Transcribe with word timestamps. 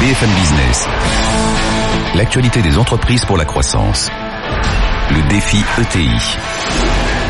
BFM 0.00 0.30
Business. 0.30 0.86
L'actualité 2.14 2.62
des 2.62 2.78
entreprises 2.78 3.24
pour 3.24 3.36
la 3.36 3.44
croissance. 3.44 4.08
Le 5.10 5.28
défi 5.28 5.58
ETI. 5.80 6.36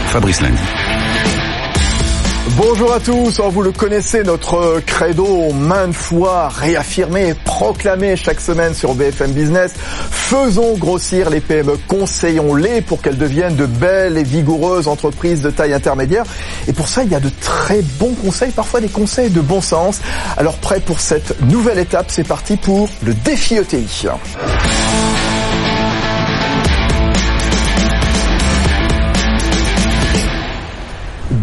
Fabrice 0.08 0.42
Lundi. 0.42 1.07
Bonjour 2.56 2.92
à 2.92 3.00
tous, 3.00 3.40
vous 3.40 3.62
le 3.62 3.72
connaissez, 3.72 4.22
notre 4.22 4.80
credo 4.86 5.52
maintes 5.52 5.94
fois 5.94 6.48
réaffirmé, 6.48 7.34
proclamé 7.44 8.16
chaque 8.16 8.40
semaine 8.40 8.74
sur 8.74 8.94
BFM 8.94 9.32
Business. 9.32 9.74
Faisons 10.10 10.76
grossir 10.76 11.30
les 11.30 11.40
PME, 11.40 11.78
conseillons-les 11.88 12.80
pour 12.80 13.02
qu'elles 13.02 13.18
deviennent 13.18 13.56
de 13.56 13.66
belles 13.66 14.16
et 14.16 14.22
vigoureuses 14.22 14.88
entreprises 14.88 15.42
de 15.42 15.50
taille 15.50 15.74
intermédiaire. 15.74 16.24
Et 16.66 16.72
pour 16.72 16.88
ça, 16.88 17.02
il 17.02 17.10
y 17.10 17.14
a 17.14 17.20
de 17.20 17.30
très 17.40 17.82
bons 17.82 18.14
conseils, 18.14 18.50
parfois 18.50 18.80
des 18.80 18.88
conseils 18.88 19.30
de 19.30 19.40
bon 19.40 19.60
sens. 19.60 20.00
Alors 20.36 20.56
prêt 20.56 20.80
pour 20.80 21.00
cette 21.00 21.40
nouvelle 21.42 21.78
étape, 21.78 22.06
c'est 22.08 22.26
parti 22.26 22.56
pour 22.56 22.88
le 23.02 23.14
défi 23.14 23.56
ETI. 23.56 24.06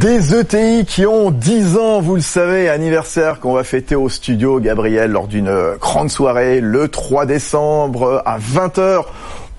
Des 0.06 0.36
ETI 0.36 0.86
qui 0.86 1.08
ont 1.08 1.32
10 1.32 1.78
ans, 1.78 2.00
vous 2.00 2.14
le 2.14 2.22
savez, 2.22 2.70
anniversaire 2.70 3.40
qu'on 3.40 3.54
va 3.54 3.64
fêter 3.64 3.96
au 3.96 4.08
studio 4.08 4.60
Gabriel 4.60 5.10
lors 5.10 5.26
d'une 5.26 5.52
grande 5.82 6.12
soirée 6.12 6.62
le 6.62 6.90
3 6.90 7.26
décembre 7.26 8.22
à 8.24 8.38
20h 8.38 9.06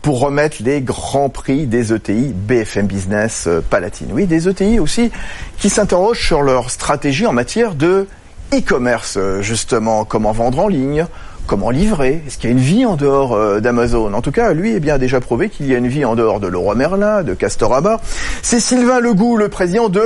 pour 0.03 0.21
remettre 0.21 0.59
les 0.61 0.83
grands 0.83 1.31
prix 1.31 1.67
des 1.67 1.93
ETI 1.93 2.33
BFM 2.33 2.87
Business 2.87 3.47
euh, 3.49 3.61
Palatine. 3.61 4.07
Oui, 4.13 4.27
des 4.27 4.49
ETI 4.49 4.79
aussi 4.79 5.11
qui 5.59 5.69
s'interrogent 5.69 6.25
sur 6.25 6.43
leur 6.43 6.71
stratégie 6.71 7.27
en 7.27 7.33
matière 7.33 7.75
de 7.75 8.07
e-commerce, 8.55 9.17
euh, 9.17 9.43
justement, 9.43 10.05
comment 10.05 10.31
vendre 10.31 10.61
en 10.61 10.69
ligne, 10.69 11.07
comment 11.47 11.71
livrer? 11.71 12.23
Est-ce 12.27 12.39
qu'il 12.39 12.51
y 12.51 12.53
a 12.53 12.57
une 12.57 12.63
vie 12.63 12.85
en 12.85 12.97
dehors 12.97 13.35
euh, 13.35 13.61
d'Amazon? 13.61 14.13
En 14.13 14.21
tout 14.21 14.33
cas, 14.33 14.53
lui 14.53 14.75
est 14.75 14.81
bien 14.81 14.99
déjà 14.99 15.21
prouvé 15.21 15.49
qu'il 15.49 15.67
y 15.67 15.75
a 15.75 15.79
une 15.79 15.89
vie 15.89 16.05
en 16.05 16.15
dehors 16.15 16.41
de 16.41 16.49
Leroy 16.49 16.75
Merlin, 16.75 17.23
de 17.23 17.35
Castorama. 17.35 18.01
C'est 18.43 18.61
Sylvain 18.61 19.01
Legout, 19.01 19.37
le 19.37 19.49
président 19.49 19.89
de 19.89 20.03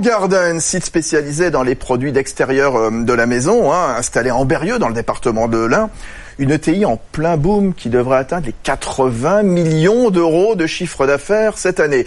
Garden, 0.00 0.60
site 0.60 0.84
spécialisé 0.84 1.50
dans 1.50 1.62
les 1.62 1.74
produits 1.74 2.12
d'extérieur 2.12 2.76
euh, 2.76 2.90
de 2.90 3.12
la 3.12 3.26
maison, 3.26 3.72
hein, 3.72 3.94
installé 3.96 4.30
en 4.30 4.44
Berrieux, 4.44 4.78
dans 4.78 4.88
le 4.88 4.94
département 4.94 5.48
de 5.48 5.58
l'Ain. 5.58 5.90
Une 6.38 6.50
ETI 6.50 6.84
en 6.84 6.98
plein 7.12 7.36
boom 7.36 7.74
qui 7.74 7.90
devrait 7.90 8.18
atteindre 8.18 8.46
les 8.46 8.54
80 8.64 9.44
millions 9.44 10.10
d'euros 10.10 10.56
de 10.56 10.66
chiffre 10.66 11.06
d'affaires 11.06 11.56
cette 11.56 11.78
année. 11.78 12.06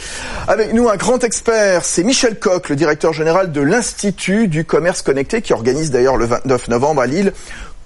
Avec 0.50 0.74
nous, 0.74 0.90
un 0.90 0.98
grand 0.98 1.24
expert, 1.24 1.86
c'est 1.86 2.04
Michel 2.04 2.38
Coq, 2.38 2.68
le 2.68 2.76
directeur 2.76 3.14
général 3.14 3.54
de 3.54 3.62
l'Institut 3.62 4.50
du 4.50 4.66
commerce 4.66 5.02
connecté, 5.02 5.42
qui 5.42 5.54
organise 5.54 5.92
d'ailleurs 5.92 6.18
le 6.18 6.26
29 6.26 6.68
novembre 6.68 7.02
à 7.02 7.08
Lille 7.08 7.32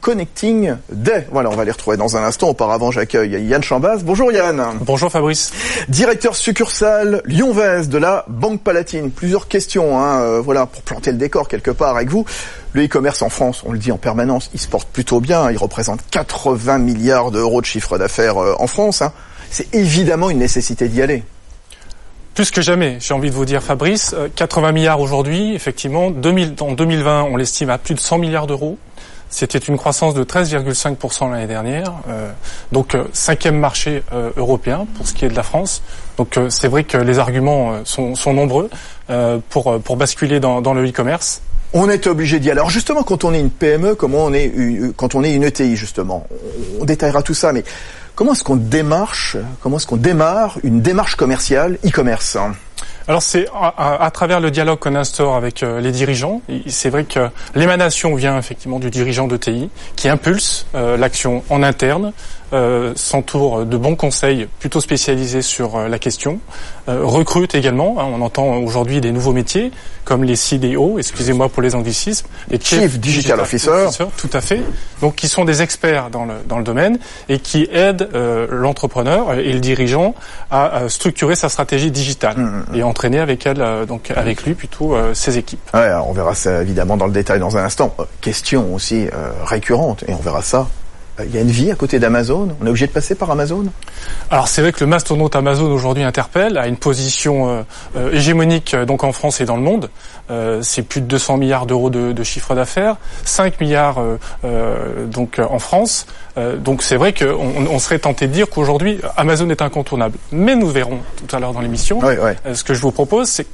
Connecting 0.02 0.76
Day. 0.92 1.28
Voilà, 1.32 1.50
on 1.52 1.56
va 1.56 1.64
les 1.64 1.72
retrouver 1.72 1.96
dans 1.96 2.18
un 2.18 2.24
instant. 2.24 2.50
Auparavant, 2.50 2.90
j'accueille 2.90 3.40
Yann 3.46 3.62
Chambaz. 3.62 4.04
Bonjour 4.04 4.32
Yann. 4.32 4.62
Bonjour 4.82 5.12
Fabrice. 5.12 5.54
Directeur 5.90 6.36
succursale 6.36 7.22
Lyon-Vez 7.26 7.88
de 7.88 7.98
la 8.00 8.26
Banque 8.28 8.62
Palatine. 8.62 9.12
Plusieurs 9.12 9.48
questions, 9.48 10.00
hein, 10.00 10.22
euh, 10.22 10.42
voilà, 10.42 10.66
pour 10.66 10.82
planter 10.82 11.12
le 11.12 11.18
décor 11.18 11.48
quelque 11.48 11.70
part 11.70 11.96
avec 11.96 12.10
vous. 12.10 12.26
Le 12.74 12.86
e-commerce 12.86 13.22
en 13.22 13.30
France, 13.30 13.62
on 13.66 13.72
le 13.72 13.80
dit 13.80 13.92
en 13.92 13.98
permanence, 13.98 14.50
il 14.56 14.60
se 14.60 14.68
porte 14.68 14.90
plutôt 14.90 15.20
bien. 15.20 15.52
Il 15.52 15.58
représente 15.58 16.02
80 16.10 16.80
milliards 16.80 17.30
d'euros 17.30 17.62
de 17.62 17.68
chiffre 17.68 18.00
d'affaires 18.00 18.42
euh, 18.42 18.56
en 18.58 18.68
France. 18.68 19.04
Hein. 19.04 19.14
C'est 19.52 19.74
évidemment 19.76 20.32
une 20.32 20.40
nécessité 20.40 20.88
d'y 20.88 21.04
aller. 21.04 21.24
Plus 22.34 22.50
que 22.50 22.62
jamais, 22.62 22.98
j'ai 23.00 23.14
envie 23.14 23.30
de 23.30 23.36
vous 23.36 23.46
dire 23.46 23.62
Fabrice, 23.62 24.16
euh, 24.18 24.30
80 24.34 24.72
milliards 24.72 25.02
aujourd'hui, 25.02 25.54
effectivement, 25.54 26.10
2000, 26.10 26.56
en 26.62 26.72
2020 26.72 27.24
on 27.24 27.36
l'estime 27.36 27.70
à 27.70 27.78
plus 27.78 27.94
de 27.94 28.00
100 28.00 28.18
milliards 28.18 28.48
d'euros. 28.48 28.78
C'était 29.32 29.60
une 29.60 29.78
croissance 29.78 30.14
de 30.14 30.26
13,5% 30.26 31.32
l'année 31.32 31.48
dernière, 31.48 31.94
euh, 32.10 32.30
donc 32.74 32.96
euh, 32.96 33.06
cinquième 33.14 33.58
marché 33.58 34.04
euh, 34.12 34.30
européen 34.36 34.86
pour 34.98 35.08
ce 35.08 35.14
qui 35.14 35.24
est 35.24 35.30
de 35.30 35.36
la 35.36 35.42
France. 35.44 35.82
Donc 36.18 36.38
c'est 36.50 36.68
vrai 36.68 36.84
que 36.84 36.98
les 36.98 37.18
arguments 37.18 37.84
sont, 37.86 38.34
nombreux 38.34 38.70
pour, 39.50 39.80
pour 39.80 39.96
basculer 39.96 40.40
dans, 40.40 40.62
dans 40.62 40.74
le 40.74 40.88
e-commerce. 40.88 41.42
On 41.74 41.90
est 41.90 42.06
obligé 42.06 42.40
d'y 42.40 42.52
aller. 42.52 42.60
Alors 42.60 42.70
justement, 42.70 43.02
quand 43.02 43.24
on 43.24 43.34
est 43.34 43.40
une 43.40 43.50
PME, 43.50 43.96
comment 43.96 44.26
on 44.26 44.34
est 44.34 44.46
une, 44.46 44.94
quand 44.94 45.16
on 45.16 45.24
est 45.24 45.34
une 45.34 45.44
ETI 45.44 45.78
justement, 45.78 46.28
on, 46.30 46.82
on 46.82 46.86
détaillera 46.86 47.24
tout 47.24 47.34
ça. 47.34 47.54
Mais 47.54 47.64
comment 48.14 48.34
est-ce 48.34 48.44
qu'on 48.44 48.58
démarche, 48.58 49.38
comment 49.62 49.78
est-ce 49.78 49.88
qu'on 49.88 49.98
démarre 49.98 50.60
une 50.64 50.82
démarche 50.82 51.16
commerciale 51.16 51.80
e-commerce? 51.86 52.38
Alors 53.12 53.22
c'est 53.22 53.46
à, 53.78 54.10
travers 54.14 54.40
le 54.40 54.52
dialogue 54.52 54.80
qu'on 54.80 54.96
instaure 54.96 55.36
avec 55.36 55.64
euh, 55.64 55.82
les 55.82 55.92
dirigeants. 55.92 56.42
C'est 56.68 56.90
vrai 56.90 57.04
que 57.04 57.28
l'émanation 57.56 58.16
vient 58.16 58.38
effectivement 58.38 58.80
du 58.80 58.90
dirigeant 58.90 59.28
de 59.28 59.36
TI 59.36 59.70
qui 59.98 60.08
impulse 60.08 60.66
euh, 60.76 60.96
l'action 60.96 61.44
en 61.50 61.62
interne, 61.62 62.14
euh, 62.54 62.94
s'entoure 62.96 63.66
de 63.66 63.78
bons 63.78 63.96
conseils 63.96 64.48
plutôt 64.60 64.82
spécialisés 64.82 65.42
sur 65.42 65.76
euh, 65.76 65.88
la 65.88 66.00
question, 66.00 66.40
euh, 66.90 67.00
recrute 67.04 67.56
également. 67.56 67.98
hein, 68.00 68.06
on 68.14 68.22
entend 68.22 68.56
aujourd'hui 68.58 69.02
des 69.02 69.12
nouveaux 69.12 69.34
métiers 69.34 69.72
comme 70.04 70.24
les 70.24 70.36
CDO, 70.36 70.98
excusez-moi 70.98 71.50
pour 71.50 71.62
les 71.62 71.76
anglicismes, 71.76 72.28
les 72.50 72.60
Chief 72.60 73.00
Digital 73.00 73.40
Officer. 73.40 73.88
tout 74.18 74.30
à 74.34 74.42
fait. 74.42 74.62
Donc 75.02 75.16
qui 75.16 75.28
sont 75.28 75.46
des 75.46 75.62
experts 75.62 76.10
dans 76.10 76.26
le 76.26 76.34
dans 76.48 76.58
le 76.58 76.64
domaine 76.64 76.98
et 77.30 77.40
qui 77.40 77.68
aident 77.72 78.10
euh, 78.16 78.48
l'entrepreneur 78.50 79.34
et 79.34 79.54
le 79.54 79.60
dirigeant 79.60 80.16
à, 80.50 80.66
à 80.66 80.90
structurer 80.90 81.36
sa 81.36 81.50
stratégie 81.50 81.92
digitale 81.92 82.32
Mmh, 82.38 82.76
et 82.76 82.84
entraîner 82.84 83.20
avec 83.20 83.46
elle 83.46 83.62
euh, 83.62 83.86
donc 83.86 84.12
avec 84.16 84.44
lui 84.44 84.54
plutôt 84.54 84.96
euh, 84.96 85.14
ses 85.14 85.38
équipes. 85.38 85.60
Ouais, 85.74 85.82
alors 85.82 86.08
on 86.10 86.14
verra 86.14 86.34
ça 86.36 86.62
évidemment 86.62 86.98
dans 86.98 87.06
le 87.08 87.12
détail 87.12 87.40
dans 87.40 87.58
un 87.58 87.64
instant. 87.64 87.96
Question 88.22 88.74
aussi 88.74 89.08
euh, 89.08 89.32
récurrente, 89.46 90.04
et 90.08 90.14
on 90.14 90.18
verra 90.22 90.42
ça. 90.42 90.68
Euh, 91.22 91.26
Il 91.28 91.36
y 91.36 91.38
a 91.38 91.42
une 91.42 91.52
vie 91.52 91.72
à 91.72 91.76
côté 91.76 92.00
d'Amazon? 92.00 92.50
On 92.62 92.66
est 92.66 92.70
obligé 92.70 92.88
de 92.88 92.92
passer 92.92 93.16
par 93.16 93.32
Amazon? 93.32 93.66
Alors 94.30 94.48
c'est 94.48 94.62
vrai 94.62 94.72
que 94.72 94.80
le 94.82 94.88
mastodonte 94.88 95.36
Amazon 95.36 95.72
aujourd'hui 95.72 96.04
interpelle, 96.04 96.58
a 96.58 96.68
une 96.68 96.78
position 96.78 97.50
euh, 97.50 97.62
euh, 97.96 98.12
hégémonique 98.14 98.76
donc 98.76 99.04
en 99.04 99.12
France 99.12 99.42
et 99.42 99.46
dans 99.46 99.56
le 99.58 99.62
monde. 99.64 99.90
Euh, 100.30 100.60
c'est 100.62 100.82
plus 100.84 101.02
de 101.02 101.06
200 101.08 101.38
milliards 101.38 101.66
d'euros 101.66 101.90
de, 101.90 102.12
de 102.12 102.24
chiffre 102.24 102.56
d'affaires, 102.56 102.96
5 103.26 103.60
milliards 103.60 104.02
euh, 104.46 105.06
donc 105.08 105.40
en 105.40 105.60
France. 105.60 106.06
Donc 106.60 106.82
c'est 106.82 106.96
vrai 106.96 107.14
qu'on 107.14 107.66
on 107.70 107.78
serait 107.80 108.00
tenté 108.00 108.28
de 108.28 108.32
dire 108.32 108.50
qu'aujourd'hui 108.50 109.00
Amazon 109.18 109.50
est 109.50 109.62
incontournable. 109.62 110.18
Mais 110.32 110.56
nous 110.56 110.68
verrons 110.70 111.00
tout 111.18 111.36
à 111.36 111.40
l'heure 111.40 111.52
dans 111.52 111.60
l'émission. 111.60 112.00
Ce 112.54 112.64
que 112.64 112.74
je 112.74 112.80
vous 112.82 112.92
propose, 112.92 113.28
c'est 113.28 113.46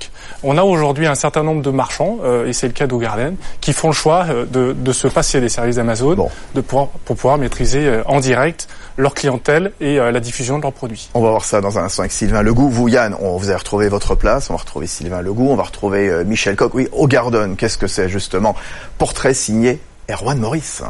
qu'on 0.43 0.57
a 0.59 0.61
aujourd'hui 0.63 1.07
un 1.07 1.15
certain 1.15 1.41
nombre 1.41 1.63
de 1.63 1.71
marchands, 1.71 2.19
et 2.45 2.53
c'est 2.53 2.67
le 2.67 2.73
cas 2.73 2.85
d'Ogarden, 2.85 3.35
qui 3.61 3.73
font 3.73 3.87
le 3.87 3.93
choix 3.95 4.25
de, 4.51 4.73
de 4.77 4.91
se 4.91 5.07
passer 5.07 5.41
des 5.41 5.49
services 5.49 5.77
d'Amazon 5.77 6.13
Bon. 6.13 6.29
de 6.53 6.61
pouvoir, 6.61 6.89
pour 7.05 7.15
pouvoir 7.15 7.37
euh, 7.75 8.03
en 8.05 8.19
direct 8.19 8.67
leur 8.97 9.13
clientèle 9.13 9.71
et 9.79 9.99
euh, 9.99 10.11
la 10.11 10.19
diffusion 10.19 10.57
de 10.57 10.63
leurs 10.63 10.73
produits. 10.73 11.09
On 11.13 11.21
va 11.21 11.29
voir 11.29 11.45
ça 11.45 11.61
dans 11.61 11.77
un 11.77 11.83
instant 11.83 12.01
avec 12.01 12.11
Sylvain 12.11 12.41
Legout. 12.41 12.69
Vous, 12.69 12.87
Yann, 12.87 13.15
on 13.19 13.37
vous 13.37 13.49
avez 13.49 13.57
retrouvé 13.57 13.89
votre 13.89 14.15
place. 14.15 14.49
On 14.49 14.53
va 14.53 14.59
retrouver 14.59 14.87
Sylvain 14.87 15.21
Legout. 15.21 15.49
On 15.49 15.55
va 15.55 15.63
retrouver 15.63 16.09
euh, 16.09 16.23
Michel 16.23 16.55
Coq. 16.55 16.73
Oui, 16.73 16.87
au 16.91 17.07
Garden. 17.07 17.55
Qu'est-ce 17.55 17.77
que 17.77 17.87
c'est 17.87 18.09
justement? 18.09 18.55
Portrait 18.97 19.33
signé 19.33 19.79
Erwan 20.09 20.39
Maurice. 20.39 20.83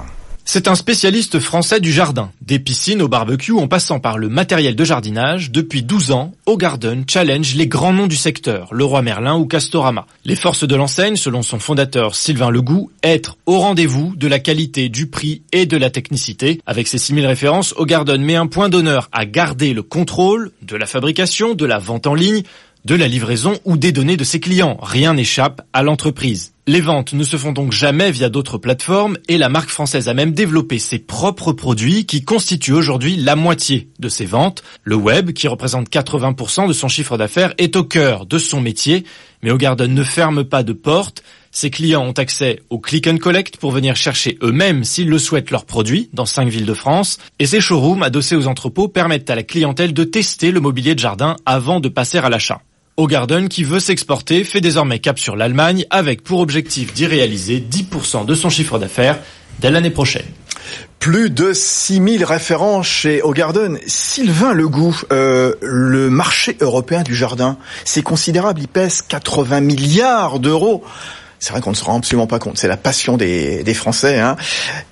C'est 0.49 0.69
un 0.69 0.75
spécialiste 0.75 1.39
français 1.39 1.81
du 1.81 1.91
jardin. 1.91 2.31
Des 2.41 2.57
piscines 2.57 3.01
au 3.01 3.09
barbecue 3.09 3.51
en 3.51 3.67
passant 3.67 3.99
par 3.99 4.17
le 4.17 4.29
matériel 4.29 4.77
de 4.77 4.85
jardinage, 4.85 5.51
depuis 5.51 5.83
12 5.83 6.11
ans, 6.11 6.31
Garden 6.57 7.03
challenge 7.07 7.53
les 7.55 7.67
grands 7.67 7.91
noms 7.91 8.07
du 8.07 8.15
secteur, 8.15 8.73
Leroy 8.73 9.01
Merlin 9.01 9.35
ou 9.35 9.45
Castorama. 9.45 10.07
Les 10.23 10.37
forces 10.37 10.65
de 10.65 10.75
l'enseigne, 10.75 11.17
selon 11.17 11.41
son 11.41 11.59
fondateur 11.59 12.15
Sylvain 12.15 12.49
Legout, 12.49 12.89
être 13.03 13.37
au 13.45 13.59
rendez-vous 13.59 14.15
de 14.15 14.27
la 14.27 14.39
qualité, 14.39 14.87
du 14.87 15.07
prix 15.07 15.41
et 15.51 15.65
de 15.65 15.75
la 15.75 15.89
technicité. 15.89 16.61
Avec 16.65 16.87
ses 16.87 16.97
6000 16.97 17.27
références, 17.27 17.75
Garden 17.79 18.21
met 18.21 18.35
un 18.35 18.47
point 18.47 18.69
d'honneur 18.69 19.09
à 19.11 19.25
garder 19.25 19.73
le 19.73 19.83
contrôle 19.83 20.51
de 20.61 20.77
la 20.77 20.85
fabrication, 20.85 21.53
de 21.55 21.65
la 21.65 21.77
vente 21.77 22.07
en 22.07 22.13
ligne, 22.13 22.43
de 22.87 22.95
la 22.95 23.09
livraison 23.09 23.59
ou 23.65 23.75
des 23.75 23.91
données 23.91 24.15
de 24.15 24.23
ses 24.23 24.39
clients. 24.39 24.77
Rien 24.81 25.13
n'échappe 25.13 25.61
à 25.73 25.83
l'entreprise. 25.83 26.53
Les 26.67 26.79
ventes 26.79 27.11
ne 27.11 27.25
se 27.25 27.35
font 27.35 27.51
donc 27.51 27.73
jamais 27.73 28.11
via 28.11 28.29
d'autres 28.29 28.57
plateformes 28.57 29.17
et 29.27 29.37
la 29.37 29.49
marque 29.49 29.69
française 29.69 30.07
a 30.07 30.13
même 30.13 30.31
développé 30.31 30.79
ses 30.79 30.97
propres 30.97 31.51
produits 31.51 32.05
qui 32.05 32.23
constituent 32.23 32.71
aujourd'hui 32.71 33.17
la 33.17 33.35
moitié 33.35 33.89
de 33.99 34.07
ses 34.07 34.25
ventes. 34.25 34.63
Le 34.83 34.95
web, 34.95 35.31
qui 35.33 35.49
représente 35.49 35.89
80% 35.89 36.69
de 36.69 36.73
son 36.73 36.87
chiffre 36.87 37.17
d'affaires, 37.17 37.53
est 37.57 37.75
au 37.75 37.83
cœur 37.83 38.25
de 38.25 38.37
son 38.37 38.61
métier. 38.61 39.03
Mais 39.43 39.51
Garden 39.57 39.93
ne 39.93 40.03
ferme 40.03 40.45
pas 40.45 40.63
de 40.63 40.73
porte. 40.73 41.23
Ses 41.51 41.69
clients 41.69 42.05
ont 42.05 42.13
accès 42.13 42.61
au 42.69 42.79
click 42.79 43.07
and 43.07 43.17
collect 43.17 43.57
pour 43.57 43.71
venir 43.71 43.97
chercher 43.97 44.37
eux-mêmes 44.41 44.85
s'ils 44.85 45.09
le 45.09 45.19
souhaitent 45.19 45.51
leurs 45.51 45.65
produits 45.65 46.09
dans 46.13 46.25
cinq 46.25 46.47
villes 46.47 46.65
de 46.65 46.73
France. 46.73 47.17
Et 47.39 47.47
ces 47.47 47.59
showrooms 47.59 48.03
adossés 48.03 48.37
aux 48.37 48.47
entrepôts 48.47 48.87
permettent 48.87 49.29
à 49.29 49.35
la 49.35 49.43
clientèle 49.43 49.93
de 49.93 50.03
tester 50.05 50.51
le 50.51 50.61
mobilier 50.61 50.95
de 50.95 50.99
jardin 50.99 51.35
avant 51.45 51.81
de 51.81 51.89
passer 51.89 52.17
à 52.17 52.29
l'achat. 52.29 52.61
Garden, 53.05 53.47
qui 53.47 53.63
veut 53.63 53.79
s'exporter, 53.79 54.43
fait 54.43 54.59
désormais 54.59 54.97
cap 54.97 55.19
sur 55.19 55.35
l'Allemagne 55.35 55.85
avec 55.91 56.23
pour 56.23 56.39
objectif 56.39 56.93
d'y 56.95 57.05
réaliser 57.05 57.59
10% 57.59 58.25
de 58.25 58.33
son 58.33 58.49
chiffre 58.49 58.79
d'affaires 58.79 59.19
dès 59.59 59.69
l'année 59.69 59.91
prochaine. 59.91 60.25
Plus 60.97 61.29
de 61.29 61.53
6000 61.53 62.25
référents 62.25 62.81
chez 62.81 63.21
Garden. 63.35 63.77
Sylvain 63.85 64.51
Legout, 64.53 65.05
euh, 65.11 65.53
le 65.61 66.09
marché 66.09 66.57
européen 66.59 67.03
du 67.03 67.15
jardin, 67.15 67.57
c'est 67.85 68.01
considérable, 68.01 68.61
il 68.61 68.67
pèse 68.67 69.03
80 69.03 69.61
milliards 69.61 70.39
d'euros. 70.39 70.83
C'est 71.37 71.51
vrai 71.51 71.61
qu'on 71.61 71.69
ne 71.69 71.75
se 71.75 71.83
rend 71.83 71.97
absolument 71.99 72.25
pas 72.25 72.39
compte, 72.39 72.57
c'est 72.57 72.67
la 72.67 72.77
passion 72.77 73.15
des, 73.15 73.61
des 73.61 73.73
Français. 73.75 74.19
Hein. 74.19 74.37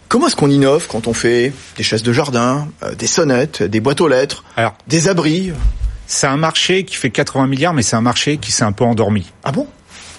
Comment 0.10 0.28
est-ce 0.28 0.36
qu'on 0.36 0.52
innove 0.52 0.86
quand 0.88 1.08
on 1.08 1.14
fait 1.14 1.52
des 1.76 1.84
chaises 1.84 2.04
de 2.04 2.14
jardin, 2.14 2.68
euh, 2.84 2.94
des 2.94 3.08
sonnettes, 3.08 3.64
des 3.64 3.80
boîtes 3.80 4.00
aux 4.00 4.08
lettres, 4.08 4.44
Alors, 4.58 4.76
des 4.86 5.10
abris? 5.10 5.52
C'est 6.08 6.28
un 6.28 6.38
marché 6.38 6.84
qui 6.84 6.96
fait 6.96 7.10
80 7.10 7.48
milliards, 7.48 7.74
mais 7.74 7.82
c'est 7.82 7.96
un 7.96 8.02
marché 8.02 8.38
qui 8.38 8.52
s'est 8.52 8.64
un 8.64 8.72
peu 8.72 8.84
endormi. 8.84 9.32
Ah 9.44 9.52
bon? 9.52 9.68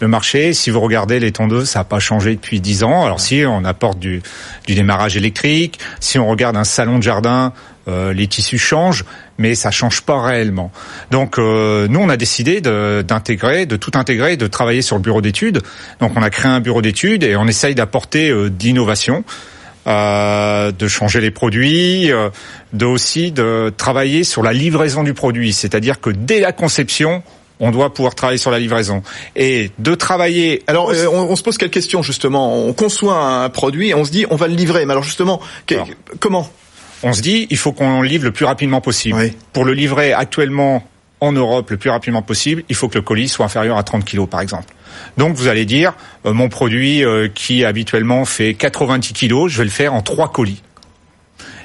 Le 0.01 0.09
marché, 0.09 0.53
si 0.53 0.69
vous 0.71 0.81
regardez 0.81 1.21
les 1.21 1.33
tondeuses, 1.33 1.71
ça 1.71 1.81
n'a 1.81 1.85
pas 1.85 2.01
changé 2.01 2.35
depuis 2.35 2.61
10 2.61 2.83
ans. 2.83 3.05
Alors 3.07 3.21
si 3.21 3.45
on 3.47 3.65
apporte 3.65 3.99
du, 3.99 4.21
du 4.67 4.75
démarrage 4.75 5.17
électrique, 5.17 5.79
si 6.01 6.19
on 6.19 6.27
regarde 6.27 6.57
un 6.57 6.65
salon 6.65 6.99
de 6.99 7.03
jardin, 7.03 7.55
euh, 7.89 8.13
les 8.13 8.27
tissus 8.27 8.59
changent, 8.59 9.05
mais 9.39 9.55
ça 9.55 9.71
change 9.71 10.01
pas 10.01 10.21
réellement. 10.21 10.73
Donc 11.13 11.39
euh, 11.39 11.87
nous, 11.89 12.01
on 12.01 12.09
a 12.09 12.17
décidé 12.17 12.61
d'intégrer, 12.61 13.65
de, 13.65 13.77
tout 13.77 13.93
intégrer, 13.95 14.37
de 14.37 14.49
travailler 14.49 14.83
sur 14.83 14.97
le 14.97 15.03
bureau 15.03 15.21
d'études. 15.21 15.63
Donc 16.01 16.13
on 16.17 16.23
a 16.23 16.31
créé 16.31 16.51
un 16.51 16.61
bureau 16.61 16.83
d'études 16.83 17.23
et 17.23 17.37
on 17.37 17.47
essaye 17.47 17.77
d'apporter 17.77 18.31
euh, 18.31 18.51
d'innovation. 18.51 19.25
Euh, 19.87 20.73
de 20.73 20.89
changer 20.89 21.21
les 21.21 21.31
produits, 21.31 22.11
euh, 22.11 22.31
de 22.73 22.85
aussi 22.85 23.31
de 23.31 23.73
travailler 23.77 24.25
sur 24.25 24.43
la 24.43 24.53
livraison 24.53 25.05
du 25.05 25.15
produit. 25.15 25.53
C'est-à-dire 25.53 26.01
que 26.01 26.11
dès 26.11 26.41
la 26.41 26.51
conception, 26.51 27.23
on 27.61 27.71
doit 27.71 27.95
pouvoir 27.95 28.17
travailler 28.17 28.39
sur 28.39 28.51
la 28.51 28.59
livraison 28.59 29.05
et 29.37 29.71
de 29.79 29.95
travailler. 29.95 30.65
Alors, 30.67 30.91
euh, 30.91 31.07
on, 31.07 31.31
on, 31.31 31.37
se 31.37 31.45
pose 31.45 31.57
quelques 31.57 31.75
questions 31.75 32.03
justement? 32.03 32.67
On 32.67 32.73
conçoit 32.73 33.17
un 33.17 33.49
produit, 33.49 33.91
et 33.91 33.95
on 33.95 34.05
se 34.05 34.11
dit, 34.11 34.27
on 34.29 34.35
va 34.35 34.49
le 34.49 34.55
livrer. 34.55 34.85
Mais 34.87 34.91
alors 34.91 35.05
justement, 35.05 35.41
alors, 35.71 35.87
comment? 36.19 36.51
On 37.05 37.13
se 37.13 37.23
dit, 37.23 37.47
il 37.51 37.57
faut 37.57 37.71
qu'on 37.71 38.01
le 38.01 38.09
livre 38.09 38.25
le 38.25 38.33
plus 38.33 38.45
rapidement 38.45 38.81
possible. 38.81 39.17
Oui. 39.17 39.35
Pour 39.53 39.65
le 39.65 39.73
livrer 39.73 40.13
actuellement 40.13 40.83
en 41.21 41.33
Europe 41.33 41.71
le 41.71 41.77
plus 41.77 41.91
rapidement 41.91 42.23
possible, 42.23 42.63
il 42.69 42.75
faut 42.75 42.89
que 42.89 42.97
le 42.97 43.03
colis 43.03 43.29
soit 43.29 43.47
inférieur 43.47 43.79
à 43.79 43.83
30 43.83 44.05
kg 44.05 44.27
par 44.27 44.41
exemple. 44.41 44.75
Donc 45.17 45.35
vous 45.35 45.49
allez 45.49 45.65
dire, 45.65 45.95
euh, 46.25 46.33
mon 46.33 46.49
produit 46.49 47.05
euh, 47.05 47.29
qui 47.29 47.65
habituellement 47.65 48.25
fait 48.25 48.55
90 48.55 49.13
kg, 49.13 49.49
je 49.49 49.59
vais 49.59 49.65
le 49.65 49.71
faire 49.71 49.95
en 49.95 50.03
trois 50.03 50.31
colis. 50.31 50.63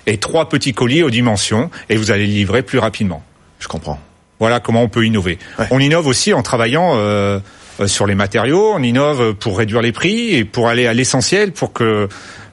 Et 0.08 0.18
trois 0.18 0.50
petits 0.50 0.74
colis 0.74 1.04
aux 1.04 1.10
dimensions, 1.10 1.70
et 1.90 1.96
vous 1.96 2.12
allez 2.12 2.26
le 2.26 2.34
livrer 2.34 2.64
plus 2.64 2.80
rapidement. 2.80 3.24
Je 3.60 3.68
comprends. 3.68 4.00
Voilà 4.40 4.60
comment 4.60 4.82
on 4.82 4.90
peut 4.90 5.06
innover. 5.06 5.38
Ouais. 5.60 5.68
On 5.70 5.80
innove 5.80 6.08
aussi 6.08 6.34
en 6.34 6.42
travaillant 6.42 6.94
euh, 6.96 7.40
sur 7.86 8.08
les 8.08 8.16
matériaux, 8.16 8.74
on 8.74 8.82
innove 8.82 9.36
pour 9.36 9.60
réduire 9.60 9.82
les 9.82 9.92
prix 9.92 10.36
et 10.36 10.46
pour 10.46 10.68
aller 10.68 10.88
à 10.88 10.94
l'essentiel 10.94 11.52
pour 11.52 11.74
que 11.74 12.10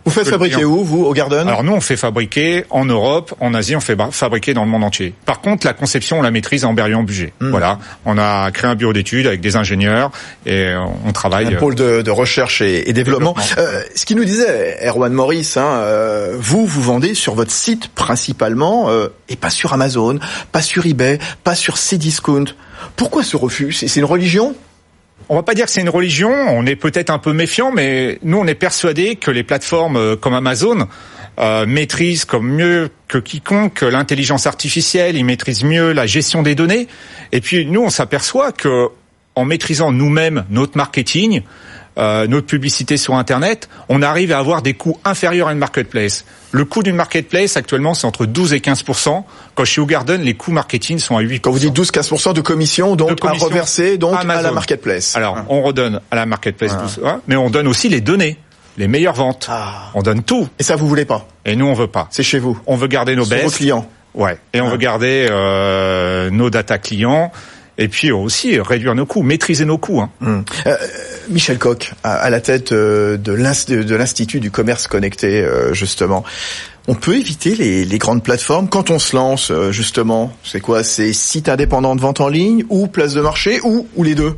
vous 0.08 0.14
faites 0.14 0.28
fabriquer 0.28 0.64
où, 0.64 0.84
vous, 0.84 1.04
au 1.04 1.12
Garden? 1.12 1.46
Alors 1.46 1.62
nous, 1.62 1.72
on 1.72 1.80
fait 1.80 1.96
fabriquer 1.96 2.64
en 2.70 2.84
Europe, 2.84 3.34
en 3.40 3.54
Asie, 3.54 3.76
on 3.76 3.80
fait 3.80 3.96
fabriquer 4.10 4.54
dans 4.54 4.64
le 4.64 4.70
monde 4.70 4.84
entier. 4.84 5.14
Par 5.24 5.40
contre, 5.40 5.66
la 5.66 5.72
conception, 5.72 6.18
on 6.18 6.22
la 6.22 6.30
maîtrise 6.30 6.64
en 6.64 6.72
Berlioz 6.72 7.04
budget. 7.04 7.32
Hmm. 7.40 7.46
Mmh. 7.46 7.50
Voilà, 7.50 7.78
on 8.04 8.18
a 8.18 8.50
créé 8.50 8.70
un 8.70 8.74
bureau 8.74 8.92
d'études 8.92 9.26
avec 9.26 9.40
des 9.40 9.56
ingénieurs 9.56 10.10
et 10.46 10.72
on 11.06 11.12
travaille. 11.12 11.46
Un 11.46 11.58
pôle 11.58 11.74
de, 11.74 12.02
de 12.02 12.10
recherche 12.10 12.60
et, 12.60 12.88
et 12.88 12.92
développement. 12.92 13.34
développement. 13.34 13.62
Euh, 13.62 13.82
ce 13.94 14.04
qui 14.04 14.14
nous 14.14 14.24
disait 14.24 14.78
Erwan 14.86 15.12
Maurice, 15.12 15.56
hein, 15.56 15.66
euh, 15.66 16.36
vous, 16.38 16.66
vous 16.66 16.82
vendez 16.82 17.14
sur 17.14 17.34
votre 17.34 17.52
site 17.52 17.88
principalement 17.88 18.90
euh, 18.90 19.08
et 19.28 19.36
pas 19.36 19.50
sur 19.50 19.72
Amazon, 19.72 20.18
pas 20.52 20.62
sur 20.62 20.86
eBay, 20.86 21.18
pas 21.44 21.54
sur 21.54 21.76
Cdiscount. 21.76 22.46
Pourquoi 22.96 23.22
ce 23.22 23.36
refus? 23.36 23.72
C'est 23.72 23.94
une 23.96 24.04
religion? 24.04 24.54
On 25.28 25.34
va 25.34 25.42
pas 25.42 25.54
dire 25.54 25.66
que 25.66 25.70
c'est 25.70 25.80
une 25.80 25.88
religion, 25.88 26.30
on 26.30 26.64
est 26.66 26.76
peut-être 26.76 27.10
un 27.10 27.18
peu 27.18 27.32
méfiant, 27.32 27.70
mais 27.72 28.18
nous 28.22 28.38
on 28.38 28.46
est 28.46 28.54
persuadé 28.54 29.16
que 29.16 29.30
les 29.30 29.42
plateformes 29.42 30.16
comme 30.16 30.34
Amazon 30.34 30.88
euh, 31.38 31.66
maîtrisent 31.66 32.24
comme 32.24 32.48
mieux 32.50 32.90
que 33.06 33.18
quiconque 33.18 33.82
l'intelligence 33.82 34.46
artificielle, 34.46 35.16
ils 35.16 35.24
maîtrisent 35.24 35.64
mieux 35.64 35.92
la 35.92 36.06
gestion 36.06 36.42
des 36.42 36.54
données. 36.54 36.88
Et 37.32 37.40
puis 37.40 37.66
nous 37.66 37.82
on 37.82 37.90
s'aperçoit 37.90 38.52
que 38.52 38.88
en 39.34 39.44
maîtrisant 39.44 39.92
nous-mêmes 39.92 40.44
notre 40.50 40.76
marketing, 40.76 41.42
euh, 41.98 42.26
notre 42.28 42.46
publicité 42.46 42.96
sur 42.96 43.14
Internet, 43.14 43.68
on 43.88 44.02
arrive 44.02 44.30
à 44.32 44.38
avoir 44.38 44.62
des 44.62 44.74
coûts 44.74 44.98
inférieurs 45.04 45.48
à 45.48 45.52
une 45.52 45.58
marketplace. 45.58 46.24
Le 46.52 46.64
coût 46.64 46.82
d'une 46.82 46.94
marketplace 46.94 47.56
actuellement 47.56 47.94
c'est 47.94 48.06
entre 48.06 48.24
12 48.24 48.52
et 48.52 48.60
15 48.60 48.84
Quand 49.54 49.64
chez 49.64 49.84
Garden, 49.84 50.22
les 50.22 50.34
coûts 50.34 50.52
marketing 50.52 50.98
sont 50.98 51.16
à 51.16 51.20
8 51.20 51.40
Quand 51.40 51.50
vous 51.50 51.58
dites 51.58 51.76
12-15 51.76 52.34
de 52.34 52.40
commission, 52.40 52.94
donc 52.94 53.10
de 53.10 53.14
commission 53.20 53.46
à 53.46 53.48
reverser 53.48 53.98
donc 53.98 54.14
Amazon. 54.18 54.38
à 54.38 54.42
la 54.42 54.52
marketplace. 54.52 55.16
Alors 55.16 55.38
on 55.48 55.62
redonne 55.62 56.00
à 56.10 56.16
la 56.16 56.26
marketplace, 56.26 56.72
ah. 56.74 56.82
12, 56.82 57.00
hein, 57.04 57.20
mais 57.26 57.36
on 57.36 57.50
donne 57.50 57.66
aussi 57.66 57.88
les 57.88 58.00
données, 58.00 58.38
les 58.76 58.86
meilleures 58.86 59.14
ventes. 59.14 59.48
Ah. 59.50 59.90
On 59.94 60.02
donne 60.02 60.22
tout. 60.22 60.48
Et 60.58 60.62
ça 60.62 60.76
vous 60.76 60.86
voulez 60.86 61.04
pas? 61.04 61.26
Et 61.44 61.56
nous 61.56 61.66
on 61.66 61.74
veut 61.74 61.88
pas. 61.88 62.06
C'est 62.10 62.22
chez 62.22 62.38
vous. 62.38 62.58
On 62.66 62.76
veut 62.76 62.88
garder 62.88 63.16
nos 63.16 63.26
baisses. 63.26 63.44
vos 63.44 63.50
clients. 63.50 63.88
Ouais. 64.14 64.38
Et 64.52 64.60
on 64.60 64.68
veut 64.68 64.78
garder 64.78 65.26
euh, 65.30 66.30
nos 66.30 66.50
data 66.50 66.78
clients. 66.78 67.30
Et 67.78 67.88
puis 67.88 68.10
aussi 68.10 68.58
réduire 68.60 68.94
nos 68.94 69.06
coûts, 69.06 69.22
maîtriser 69.22 69.64
nos 69.64 69.78
coûts. 69.78 70.00
Hein. 70.00 70.10
Hum. 70.20 70.44
Euh, 70.66 70.76
Michel 71.30 71.58
Coq, 71.58 71.92
à, 72.02 72.28
la 72.30 72.40
tête 72.40 72.72
euh, 72.72 73.16
de 73.16 73.32
l'Institut 73.32 74.40
du 74.40 74.50
commerce 74.50 74.86
connecté, 74.86 75.42
euh, 75.42 75.72
justement. 75.74 76.24
On 76.90 76.94
peut 76.94 77.16
éviter 77.16 77.54
les, 77.54 77.84
les, 77.84 77.98
grandes 77.98 78.22
plateformes 78.22 78.68
quand 78.68 78.90
on 78.90 78.98
se 78.98 79.14
lance, 79.14 79.50
euh, 79.50 79.70
justement? 79.72 80.32
C'est 80.42 80.60
quoi? 80.60 80.82
C'est 80.82 81.12
site 81.12 81.50
indépendant 81.50 81.94
de 81.94 82.00
vente 82.00 82.20
en 82.22 82.28
ligne 82.28 82.64
ou 82.70 82.86
place 82.86 83.12
de 83.12 83.20
marché 83.20 83.60
ou, 83.62 83.86
ou 83.94 84.04
les 84.04 84.14
deux? 84.14 84.36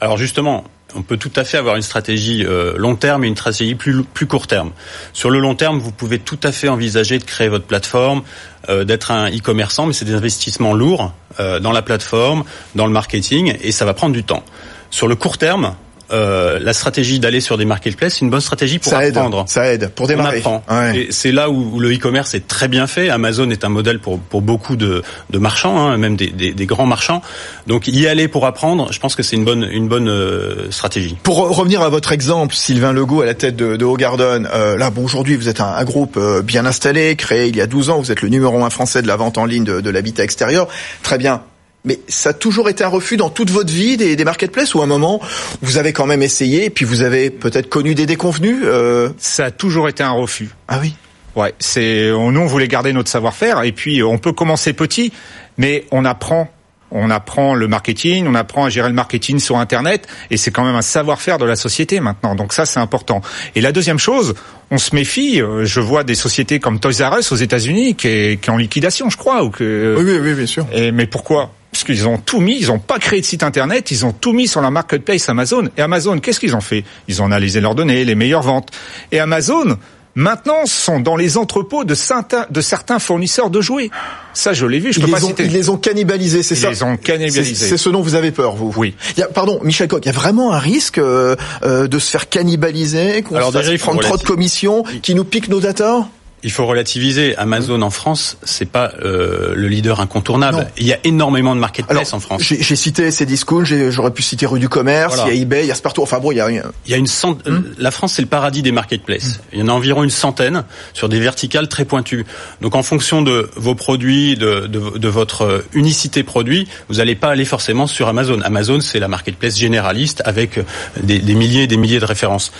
Alors 0.00 0.16
justement, 0.16 0.64
on 0.94 1.02
peut 1.02 1.16
tout 1.16 1.32
à 1.36 1.44
fait 1.44 1.56
avoir 1.56 1.76
une 1.76 1.82
stratégie 1.82 2.44
euh, 2.44 2.74
long 2.76 2.96
terme 2.96 3.24
et 3.24 3.28
une 3.28 3.36
stratégie 3.36 3.74
plus, 3.74 4.02
plus 4.02 4.26
court 4.26 4.46
terme. 4.46 4.70
Sur 5.12 5.30
le 5.30 5.38
long 5.38 5.54
terme, 5.54 5.78
vous 5.78 5.92
pouvez 5.92 6.18
tout 6.18 6.38
à 6.42 6.52
fait 6.52 6.68
envisager 6.68 7.18
de 7.18 7.24
créer 7.24 7.48
votre 7.48 7.64
plateforme, 7.64 8.22
euh, 8.68 8.84
d'être 8.84 9.10
un 9.10 9.30
e-commerçant, 9.30 9.86
mais 9.86 9.92
c'est 9.92 10.04
des 10.04 10.14
investissements 10.14 10.74
lourds 10.74 11.12
euh, 11.40 11.60
dans 11.60 11.72
la 11.72 11.82
plateforme, 11.82 12.44
dans 12.74 12.86
le 12.86 12.92
marketing, 12.92 13.56
et 13.60 13.72
ça 13.72 13.84
va 13.84 13.94
prendre 13.94 14.14
du 14.14 14.24
temps. 14.24 14.44
Sur 14.90 15.08
le 15.08 15.16
court 15.16 15.38
terme, 15.38 15.74
euh, 16.12 16.58
la 16.60 16.72
stratégie 16.72 17.18
d'aller 17.20 17.40
sur 17.40 17.58
des 17.58 17.64
marketplaces, 17.64 18.14
c'est 18.14 18.20
une 18.20 18.30
bonne 18.30 18.40
stratégie 18.40 18.78
pour 18.78 18.90
ça 18.90 18.98
apprendre. 18.98 19.40
Aide, 19.40 19.48
ça 19.48 19.72
aide 19.72 19.88
pour 19.88 20.06
démarrer. 20.06 20.42
On 20.44 20.58
apprend. 20.58 20.64
Ouais. 20.68 20.98
Et 20.98 21.06
c'est 21.10 21.32
là 21.32 21.50
où, 21.50 21.80
le 21.80 21.94
e-commerce 21.94 22.34
est 22.34 22.46
très 22.46 22.68
bien 22.68 22.86
fait. 22.86 23.08
Amazon 23.08 23.50
est 23.50 23.64
un 23.64 23.68
modèle 23.68 23.98
pour 23.98 24.18
pour 24.18 24.42
beaucoup 24.42 24.76
de, 24.76 25.02
de 25.30 25.38
marchands, 25.38 25.78
hein, 25.78 25.96
même 25.96 26.16
des, 26.16 26.28
des, 26.28 26.52
des, 26.52 26.66
grands 26.66 26.86
marchands. 26.86 27.22
Donc 27.66 27.88
y 27.88 28.06
aller 28.06 28.28
pour 28.28 28.46
apprendre, 28.46 28.92
je 28.92 28.98
pense 28.98 29.14
que 29.14 29.22
c'est 29.22 29.36
une 29.36 29.44
bonne 29.44 29.68
une 29.70 29.88
bonne 29.88 30.08
euh, 30.08 30.70
stratégie. 30.70 31.16
Pour 31.22 31.56
revenir 31.56 31.82
à 31.82 31.88
votre 31.88 32.12
exemple, 32.12 32.54
Sylvain 32.54 32.92
Legault 32.92 33.22
à 33.22 33.26
la 33.26 33.34
tête 33.34 33.56
de, 33.56 33.76
de 33.76 33.84
euh, 33.84 34.76
là 34.76 34.90
bon 34.90 35.04
aujourd'hui 35.04 35.36
vous 35.36 35.48
êtes 35.48 35.60
un, 35.60 35.72
un 35.72 35.84
groupe 35.84 36.16
euh, 36.16 36.42
bien 36.42 36.66
installé, 36.66 37.16
créé 37.16 37.48
il 37.48 37.56
y 37.56 37.60
a 37.60 37.66
12 37.66 37.90
ans, 37.90 38.00
vous 38.00 38.12
êtes 38.12 38.22
le 38.22 38.28
numéro 38.28 38.62
un 38.64 38.70
français 38.70 39.02
de 39.02 39.06
la 39.06 39.16
vente 39.16 39.38
en 39.38 39.44
ligne 39.44 39.64
de, 39.64 39.80
de 39.80 39.90
l'habitat 39.90 40.24
extérieur. 40.24 40.68
Très 41.02 41.18
bien. 41.18 41.42
Mais 41.84 41.98
ça 42.08 42.30
a 42.30 42.32
toujours 42.32 42.68
été 42.68 42.84
un 42.84 42.88
refus 42.88 43.16
dans 43.16 43.30
toute 43.30 43.50
votre 43.50 43.72
vie 43.72 43.96
des, 43.96 44.14
des 44.14 44.24
marketplaces 44.24 44.74
ou 44.74 44.80
à 44.80 44.84
un 44.84 44.86
moment 44.86 45.20
vous 45.62 45.78
avez 45.78 45.92
quand 45.92 46.06
même 46.06 46.22
essayé 46.22 46.66
et 46.66 46.70
puis 46.70 46.84
vous 46.84 47.02
avez 47.02 47.30
peut-être 47.30 47.68
connu 47.68 47.94
des 47.94 48.06
déconvenus 48.06 48.58
euh... 48.64 49.10
Ça 49.18 49.46
a 49.46 49.50
toujours 49.50 49.88
été 49.88 50.02
un 50.02 50.12
refus. 50.12 50.50
Ah 50.68 50.78
oui. 50.80 50.94
Ouais, 51.34 51.54
c'est 51.58 52.10
nous 52.10 52.40
on 52.40 52.46
voulait 52.46 52.68
garder 52.68 52.92
notre 52.92 53.10
savoir-faire 53.10 53.62
et 53.62 53.72
puis 53.72 54.02
on 54.02 54.18
peut 54.18 54.32
commencer 54.32 54.72
petit, 54.74 55.12
mais 55.58 55.84
on 55.90 56.04
apprend. 56.04 56.48
On 56.94 57.08
apprend 57.08 57.54
le 57.54 57.68
marketing, 57.68 58.26
on 58.28 58.34
apprend 58.34 58.66
à 58.66 58.68
gérer 58.68 58.88
le 58.88 58.94
marketing 58.94 59.38
sur 59.38 59.56
Internet, 59.56 60.06
et 60.30 60.36
c'est 60.36 60.50
quand 60.50 60.62
même 60.62 60.74
un 60.74 60.82
savoir-faire 60.82 61.38
de 61.38 61.46
la 61.46 61.56
société 61.56 62.00
maintenant. 62.00 62.34
Donc 62.34 62.52
ça, 62.52 62.66
c'est 62.66 62.80
important. 62.80 63.22
Et 63.54 63.62
la 63.62 63.72
deuxième 63.72 63.98
chose, 63.98 64.34
on 64.70 64.76
se 64.76 64.94
méfie. 64.94 65.40
Je 65.62 65.80
vois 65.80 66.04
des 66.04 66.14
sociétés 66.14 66.60
comme 66.60 66.80
Toys 66.80 67.00
R 67.00 67.20
Us 67.20 67.32
aux 67.32 67.36
États-Unis 67.36 67.94
qui 67.94 68.08
est, 68.08 68.40
qui 68.42 68.50
est 68.50 68.52
en 68.52 68.58
liquidation, 68.58 69.08
je 69.08 69.16
crois, 69.16 69.42
ou 69.42 69.48
que. 69.48 69.96
Oui, 69.98 70.04
oui, 70.04 70.18
oui, 70.20 70.34
bien 70.34 70.44
sûr. 70.44 70.66
Et 70.70 70.92
mais 70.92 71.06
pourquoi? 71.06 71.50
Parce 71.72 71.84
qu'ils 71.84 72.06
ont 72.06 72.18
tout 72.18 72.40
mis, 72.40 72.58
ils 72.60 72.66
n'ont 72.66 72.78
pas 72.78 72.98
créé 72.98 73.20
de 73.20 73.26
site 73.26 73.42
internet, 73.42 73.90
ils 73.90 74.04
ont 74.04 74.12
tout 74.12 74.34
mis 74.34 74.46
sur 74.46 74.60
la 74.60 74.70
marketplace 74.70 75.28
Amazon. 75.30 75.68
Et 75.78 75.80
Amazon, 75.80 76.18
qu'est-ce 76.18 76.38
qu'ils 76.38 76.54
ont 76.54 76.60
fait? 76.60 76.84
Ils 77.08 77.22
ont 77.22 77.24
analysé 77.24 77.60
leurs 77.60 77.74
données, 77.74 78.04
les 78.04 78.14
meilleures 78.14 78.42
ventes. 78.42 78.68
Et 79.10 79.18
Amazon, 79.18 79.78
maintenant, 80.14 80.66
sont 80.66 81.00
dans 81.00 81.16
les 81.16 81.38
entrepôts 81.38 81.84
de 81.84 81.94
certains, 81.94 82.44
de 82.50 82.60
certains 82.60 82.98
fournisseurs 82.98 83.48
de 83.48 83.62
jouets. 83.62 83.88
Ça, 84.34 84.52
je 84.52 84.66
l'ai 84.66 84.80
vu, 84.80 84.92
je 84.92 84.98
ils 84.98 85.02
peux 85.02 85.06
les 85.06 85.12
pas 85.14 85.24
ont, 85.24 85.28
citer. 85.28 85.46
Ils 85.46 85.52
les 85.52 85.70
ont 85.70 85.78
cannibalisés, 85.78 86.42
c'est 86.42 86.56
Ils 86.56 86.60
ça 86.60 86.68
les 86.68 86.82
ont 86.82 86.98
cannibalisés. 86.98 87.54
C'est 87.54 87.78
ce 87.78 87.88
dont 87.88 88.02
vous 88.02 88.16
avez 88.16 88.32
peur, 88.32 88.54
vous 88.54 88.70
Oui. 88.76 88.94
Il 89.16 89.20
y 89.20 89.22
a, 89.22 89.28
pardon, 89.28 89.58
Michel 89.64 89.88
Coq, 89.88 90.04
il 90.04 90.08
y 90.08 90.10
a 90.10 90.12
vraiment 90.12 90.52
un 90.52 90.58
risque 90.58 90.98
euh, 90.98 91.36
de 91.62 91.98
se 91.98 92.10
faire 92.10 92.28
cannibaliser, 92.28 93.22
qu'on 93.22 93.50
se 93.50 93.50
fasse 93.50 93.80
prendre 93.80 94.02
trop 94.02 94.18
de 94.18 94.22
commissions, 94.22 94.84
qui 95.00 95.14
nous 95.14 95.24
piquent 95.24 95.48
nos 95.48 95.60
data? 95.60 96.06
Il 96.42 96.50
faut 96.50 96.66
relativiser. 96.66 97.36
Amazon 97.36 97.82
en 97.82 97.90
France, 97.90 98.36
c'est 98.42 98.70
pas 98.70 98.92
euh, 99.02 99.52
le 99.54 99.68
leader 99.68 100.00
incontournable. 100.00 100.68
Il 100.76 100.86
y 100.86 100.92
a 100.92 100.98
énormément 101.04 101.54
de 101.54 101.60
marketplaces 101.60 102.12
en 102.12 102.20
France. 102.20 102.42
J'ai 102.42 102.76
cité 102.76 103.10
Cdiscount, 103.10 103.64
j'aurais 103.64 104.12
pu 104.12 104.22
citer 104.22 104.46
Rue 104.46 104.60
du 104.60 104.68
Commerce, 104.68 105.20
il 105.26 105.34
y 105.34 105.38
a 105.38 105.40
eBay, 105.40 105.64
il 105.64 105.68
y 105.68 105.70
a 105.70 105.74
Spartoo. 105.74 106.02
Enfin 106.02 106.18
bon, 106.18 106.32
il 106.32 106.36
y 106.36 106.40
a 106.40 106.50
Il 106.50 106.90
y 106.90 106.94
a 106.94 106.96
une 106.96 107.06
cent... 107.06 107.32
Hmm. 107.46 107.62
La 107.78 107.90
France, 107.90 108.14
c'est 108.14 108.22
le 108.22 108.28
paradis 108.28 108.62
des 108.62 108.72
marketplaces. 108.72 109.36
Hmm. 109.36 109.54
Il 109.54 109.60
y 109.60 109.62
en 109.62 109.68
a 109.68 109.72
environ 109.72 110.02
une 110.02 110.10
centaine 110.10 110.64
sur 110.92 111.08
des 111.08 111.20
verticales 111.20 111.68
très 111.68 111.84
pointues. 111.84 112.26
Donc 112.60 112.74
en 112.74 112.82
fonction 112.82 113.22
de 113.22 113.50
vos 113.56 113.74
produits, 113.74 114.36
de, 114.36 114.66
de, 114.66 114.98
de 114.98 115.08
votre 115.08 115.64
unicité 115.72 116.22
produit, 116.22 116.66
vous 116.88 116.96
n'allez 116.96 117.14
pas 117.14 117.28
aller 117.28 117.44
forcément 117.44 117.86
sur 117.86 118.08
Amazon. 118.08 118.40
Amazon, 118.42 118.80
c'est 118.80 118.98
la 118.98 119.08
marketplace 119.08 119.56
généraliste 119.58 120.22
avec 120.24 120.58
des, 121.02 121.18
des 121.18 121.34
milliers 121.34 121.62
et 121.62 121.66
des 121.66 121.76
milliers 121.76 122.00
de 122.00 122.04
références. 122.04 122.52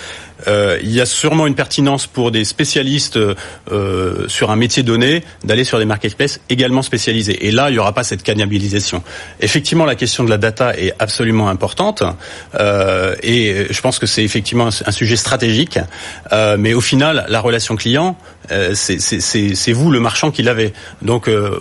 Euh, 0.47 0.79
il 0.83 0.91
y 0.91 1.01
a 1.01 1.05
sûrement 1.05 1.47
une 1.47 1.55
pertinence 1.55 2.07
pour 2.07 2.31
des 2.31 2.43
spécialistes 2.43 3.17
euh, 3.17 4.27
sur 4.27 4.51
un 4.51 4.55
métier 4.55 4.83
donné 4.83 5.23
d'aller 5.43 5.63
sur 5.63 5.79
des 5.79 5.85
marketplaces 5.85 6.39
également 6.49 6.81
spécialisés. 6.81 7.47
Et 7.47 7.51
là, 7.51 7.69
il 7.69 7.73
n'y 7.73 7.79
aura 7.79 7.93
pas 7.93 8.03
cette 8.03 8.23
cannibalisation. 8.23 9.03
Effectivement, 9.39 9.85
la 9.85 9.95
question 9.95 10.23
de 10.23 10.29
la 10.29 10.37
data 10.37 10.77
est 10.77 10.93
absolument 10.99 11.49
importante 11.49 12.03
euh, 12.59 13.15
et 13.21 13.67
je 13.69 13.81
pense 13.81 13.99
que 13.99 14.05
c'est 14.05 14.23
effectivement 14.23 14.69
un 14.85 14.91
sujet 14.91 15.15
stratégique. 15.15 15.79
Euh, 16.31 16.57
mais 16.59 16.73
au 16.73 16.81
final, 16.81 17.25
la 17.29 17.39
relation 17.39 17.75
client, 17.75 18.17
euh, 18.51 18.73
c'est 18.75 19.71
vous 19.71 19.91
le 19.91 19.99
marchand 19.99 20.31
qui 20.31 20.43
l'avez. 20.43 20.73
Donc 21.01 21.27
euh, 21.27 21.59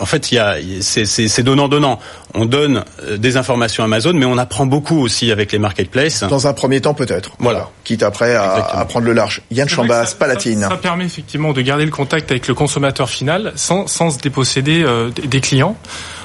en 0.00 0.06
fait, 0.06 0.32
il 0.32 0.36
y 0.36 0.38
a, 0.38 0.56
c'est 0.80 1.42
donnant-donnant. 1.42 1.98
On 2.34 2.46
donne 2.46 2.84
euh, 3.02 3.16
des 3.16 3.36
informations 3.36 3.82
à 3.82 3.86
Amazon, 3.86 4.12
mais 4.14 4.24
on 4.24 4.38
apprend 4.38 4.66
beaucoup 4.66 4.98
aussi 5.00 5.30
avec 5.30 5.52
les 5.52 5.58
marketplaces. 5.58 6.24
Dans 6.24 6.46
un 6.46 6.52
premier 6.52 6.80
temps, 6.80 6.94
peut-être. 6.94 7.32
Voilà. 7.38 7.68
Quitte 7.84 8.02
après 8.02 8.34
à, 8.34 8.84
prendre 8.88 9.06
le 9.06 9.12
large. 9.12 9.42
Yann 9.50 9.68
Chambas, 9.68 10.16
Palatine. 10.18 10.66
Ça, 10.68 10.76
permet 10.76 11.04
effectivement 11.04 11.52
de 11.52 11.60
garder 11.60 11.84
le 11.84 11.90
contact 11.90 12.30
avec 12.30 12.48
le 12.48 12.54
consommateur 12.54 13.08
final 13.08 13.52
sans, 13.56 13.86
sans 13.86 14.10
se 14.10 14.18
déposséder 14.18 14.82
euh, 14.84 15.10
des 15.10 15.40
clients. 15.40 15.76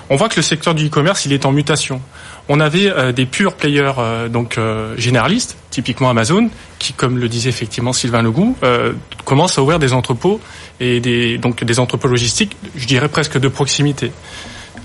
On 0.09 0.15
voit 0.15 0.29
que 0.29 0.37
le 0.37 0.41
secteur 0.41 0.73
du 0.73 0.87
e-commerce, 0.87 1.25
il 1.25 1.33
est 1.33 1.45
en 1.45 1.51
mutation 1.51 2.01
on 2.49 2.59
avait 2.59 2.91
euh, 2.91 3.11
des 3.11 3.27
purs 3.27 3.53
players 3.53 3.93
euh, 3.99 4.27
donc 4.27 4.57
euh, 4.57 4.95
généralistes, 4.97 5.55
typiquement 5.69 6.09
Amazon, 6.09 6.49
qui, 6.79 6.93
comme 6.93 7.19
le 7.19 7.29
disait 7.29 7.49
effectivement 7.49 7.93
Sylvain 7.93 8.23
Legout, 8.23 8.57
commence 9.23 9.59
à 9.59 9.61
ouvrir 9.61 9.77
des 9.77 9.93
entrepôts 9.93 10.41
et 10.79 10.99
des 10.99 11.37
donc 11.37 11.63
des 11.63 11.79
entrepôts 11.79 12.07
logistiques, 12.07 12.55
je 12.75 12.85
dirais 12.85 13.09
presque 13.09 13.39
de 13.39 13.47
proximité. 13.47 14.11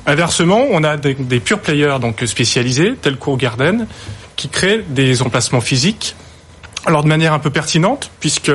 Inversement, 0.06 0.66
on 0.70 0.84
a 0.84 0.96
des, 0.96 1.14
des 1.14 1.40
purs 1.40 1.60
players 1.60 1.96
donc 2.00 2.22
spécialisés, 2.26 2.94
tels 3.00 3.16
Garden, 3.38 3.86
qui 4.36 4.48
créent 4.48 4.84
des 4.88 5.22
emplacements 5.22 5.62
physiques 5.62 6.14
alors 6.86 7.02
de 7.02 7.08
manière 7.08 7.32
un 7.32 7.38
peu 7.38 7.50
pertinente, 7.50 8.10
puisque 8.20 8.50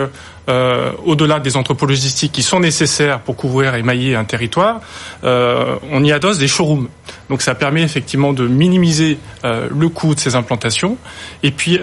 euh, 0.50 0.91
au-delà 1.05 1.39
des 1.39 1.58
entrepôts 1.58 1.86
logistiques 1.86 2.31
qui 2.31 2.43
sont 2.43 2.60
nécessaires 2.60 3.22
pour 3.22 3.36
couvrir 3.36 3.75
et 3.75 3.84
mailler 3.84 4.15
un 4.15 4.24
territoire, 4.24 4.81
euh, 5.24 5.77
on 5.91 6.03
y 6.03 6.12
adosse 6.12 6.38
des 6.38 6.48
showrooms. 6.48 6.89
Donc 7.29 7.41
ça 7.41 7.55
permet 7.55 7.81
effectivement 7.81 8.34
de 8.34 8.48
minimiser 8.48 9.17
euh, 9.46 9.67
le 9.75 9.89
coût 9.89 10.15
de 10.15 10.19
ces 10.19 10.36
implantations 10.36 10.98
et 11.43 11.51
puis 11.51 11.79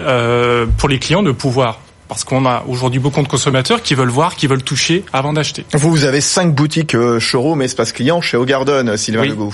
pour 0.77 0.89
les 0.89 0.99
clients 0.99 1.23
de 1.23 1.31
pouvoir 1.31 1.79
parce 2.07 2.23
qu'on 2.23 2.45
a 2.45 2.63
aujourd'hui 2.67 2.99
beaucoup 2.99 3.21
de 3.21 3.27
consommateurs 3.27 3.81
qui 3.81 3.95
veulent 3.95 4.09
voir, 4.09 4.35
qui 4.35 4.47
veulent 4.47 4.63
toucher 4.63 5.03
avant 5.13 5.33
d'acheter. 5.33 5.65
Vous, 5.73 5.91
vous 5.91 6.05
avez 6.05 6.21
cinq 6.21 6.53
boutiques 6.53 6.95
showroom 7.19 7.61
espace 7.61 7.91
client 7.91 8.21
chez 8.21 8.37
O'Garden, 8.37 8.97
Sylvain 8.97 9.21
oui. 9.21 9.29
Legault 9.29 9.53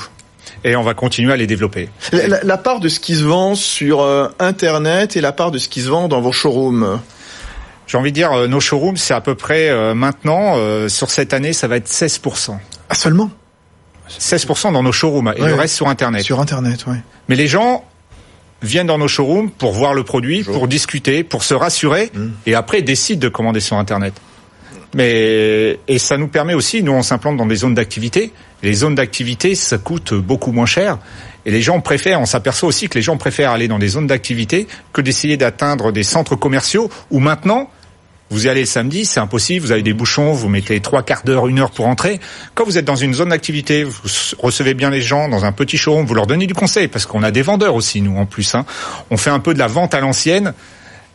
et 0.64 0.76
on 0.76 0.84
va 0.84 0.94
continuer 0.94 1.34
à 1.34 1.36
les 1.36 1.48
développer. 1.48 1.90
La, 2.12 2.58
part 2.58 2.80
de 2.80 2.88
ce 2.88 3.00
qui 3.00 3.16
se 3.16 3.24
vend 3.24 3.56
sur 3.56 4.02
euh, 4.02 4.30
Internet 4.40 5.16
et 5.18 5.22
la 5.22 5.32
part 5.32 5.52
de 5.52 5.58
ce 5.58 5.68
qui 5.68 5.82
se 5.82 5.90
vend 5.90 6.08
dans 6.08 6.22
vos 6.22 6.32
showrooms? 6.32 7.00
J'ai 7.86 7.98
envie 7.98 8.12
de 8.12 8.16
dire, 8.16 8.32
euh, 8.32 8.48
nos 8.48 8.60
showrooms, 8.60 8.98
c'est 8.98 9.14
à 9.14 9.22
peu 9.22 9.36
près 9.36 9.70
euh, 9.70 9.94
maintenant, 9.94 10.56
sur 10.88 11.12
cette 11.12 11.34
année, 11.34 11.54
ça 11.54 11.68
va 11.68 11.78
être 11.78 11.90
16%. 11.90 12.58
Ah 12.90 12.96
seulement? 12.96 13.30
16% 14.10 14.74
dans 14.74 14.84
nos 14.84 14.92
showrooms 14.92 15.34
et 15.36 15.42
le 15.42 15.56
reste 15.56 15.76
sur 15.76 15.88
Internet. 15.88 16.24
Sur 16.24 16.40
Internet, 16.40 16.86
oui. 16.88 16.98
Mais 17.30 17.36
les 17.36 17.48
gens 17.48 17.86
viennent 18.64 18.88
dans 18.88 18.98
nos 18.98 19.08
showrooms 19.08 19.52
pour 19.52 19.74
voir 19.74 19.94
le 19.94 20.04
produit, 20.04 20.44
pour 20.44 20.68
discuter, 20.68 21.24
pour 21.24 21.44
se 21.44 21.54
rassurer, 21.54 22.12
mmh. 22.14 22.28
et 22.48 22.56
après 22.56 22.82
décident 22.82 23.20
de 23.20 23.30
commander 23.30 23.60
sur 23.60 23.78
Internet. 23.78 24.14
Mais 24.96 25.80
et 25.88 25.98
ça 25.98 26.18
nous 26.18 26.28
permet 26.28 26.54
aussi, 26.54 26.84
nous 26.84 26.92
on 26.92 27.02
s'implante 27.02 27.38
dans 27.38 27.46
des 27.46 27.56
zones 27.56 27.74
d'activité. 27.74 28.32
Les 28.62 28.74
zones 28.74 28.96
d'activité, 28.96 29.56
ça 29.56 29.78
coûte 29.78 30.14
beaucoup 30.14 30.52
moins 30.52 30.66
cher. 30.66 31.00
Et 31.46 31.52
les 31.52 31.62
gens 31.62 31.82
préfèrent, 31.82 32.22
on 32.22 32.26
s'aperçoit 32.26 32.70
aussi 32.70 32.88
que 32.88 32.96
les 32.96 33.02
gens 33.02 33.18
préfèrent 33.18 33.52
aller 33.52 33.68
dans 33.68 33.80
des 33.80 33.90
zones 33.90 34.08
d'activité 34.08 34.68
que 34.94 35.02
d'essayer 35.02 35.36
d'atteindre 35.36 35.92
des 35.92 36.04
centres 36.04 36.36
commerciaux 36.36 36.90
où 37.12 37.20
maintenant, 37.20 37.70
vous 38.34 38.48
y 38.48 38.50
allez 38.50 38.62
le 38.62 38.66
samedi, 38.66 39.06
c'est 39.06 39.20
impossible, 39.20 39.64
vous 39.64 39.72
avez 39.72 39.84
des 39.84 39.94
bouchons, 39.94 40.34
vous 40.34 40.50
mettez 40.50 40.80
trois 40.80 41.04
quarts 41.04 41.22
d'heure, 41.24 41.48
une 41.48 41.60
heure 41.60 41.70
pour 41.70 41.86
entrer. 41.86 42.20
Quand 42.56 42.66
vous 42.66 42.80
êtes 42.80 42.86
dans 42.86 42.96
une 42.96 43.14
zone 43.14 43.30
d'activité, 43.30 43.84
vous 43.84 43.94
recevez 44.40 44.74
bien 44.74 44.90
les 44.90 45.02
gens 45.02 45.30
dans 45.30 45.46
un 45.46 45.52
petit 45.52 45.78
showroom, 45.78 46.08
vous 46.08 46.16
leur 46.16 46.26
donnez 46.26 46.48
du 46.48 46.56
conseil, 46.56 46.88
parce 46.88 47.06
qu'on 47.06 47.22
a 47.22 47.30
des 47.30 47.44
vendeurs 47.44 47.76
aussi, 47.76 48.02
nous, 48.02 48.18
en 48.18 48.26
plus. 48.26 48.56
Hein. 48.56 48.66
On 49.12 49.18
fait 49.18 49.30
un 49.30 49.40
peu 49.40 49.54
de 49.54 49.60
la 49.60 49.68
vente 49.68 49.94
à 49.94 50.00
l'ancienne, 50.00 50.54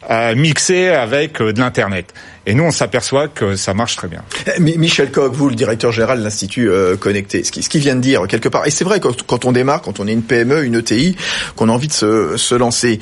euh, 0.08 0.36
mixé 0.36 0.90
avec 0.90 1.40
euh, 1.40 1.52
de 1.52 1.58
l'internet. 1.58 2.14
Et 2.46 2.54
nous, 2.54 2.62
on 2.62 2.70
s'aperçoit 2.70 3.26
que 3.26 3.56
ça 3.56 3.74
marche 3.74 3.96
très 3.96 4.06
bien. 4.06 4.22
Eh, 4.46 4.60
Michel 4.60 5.10
Koch, 5.10 5.32
vous, 5.32 5.48
le 5.48 5.56
directeur 5.56 5.90
général 5.90 6.20
de 6.20 6.24
l'Institut 6.24 6.70
euh, 6.70 6.96
Connecté, 6.96 7.42
ce 7.42 7.50
qu'il 7.50 7.80
vient 7.80 7.96
de 7.96 8.00
dire 8.00 8.28
quelque 8.28 8.48
part, 8.48 8.64
et 8.64 8.70
c'est 8.70 8.84
vrai 8.84 9.00
quand, 9.00 9.44
on 9.44 9.50
démarre, 9.50 9.82
quand 9.82 9.98
on 9.98 10.06
est 10.06 10.12
une 10.12 10.22
PME, 10.22 10.64
une 10.64 10.76
ETI, 10.76 11.16
qu'on 11.56 11.68
a 11.68 11.72
envie 11.72 11.88
de 11.88 11.92
se 11.92 12.54
lancer, 12.54 13.00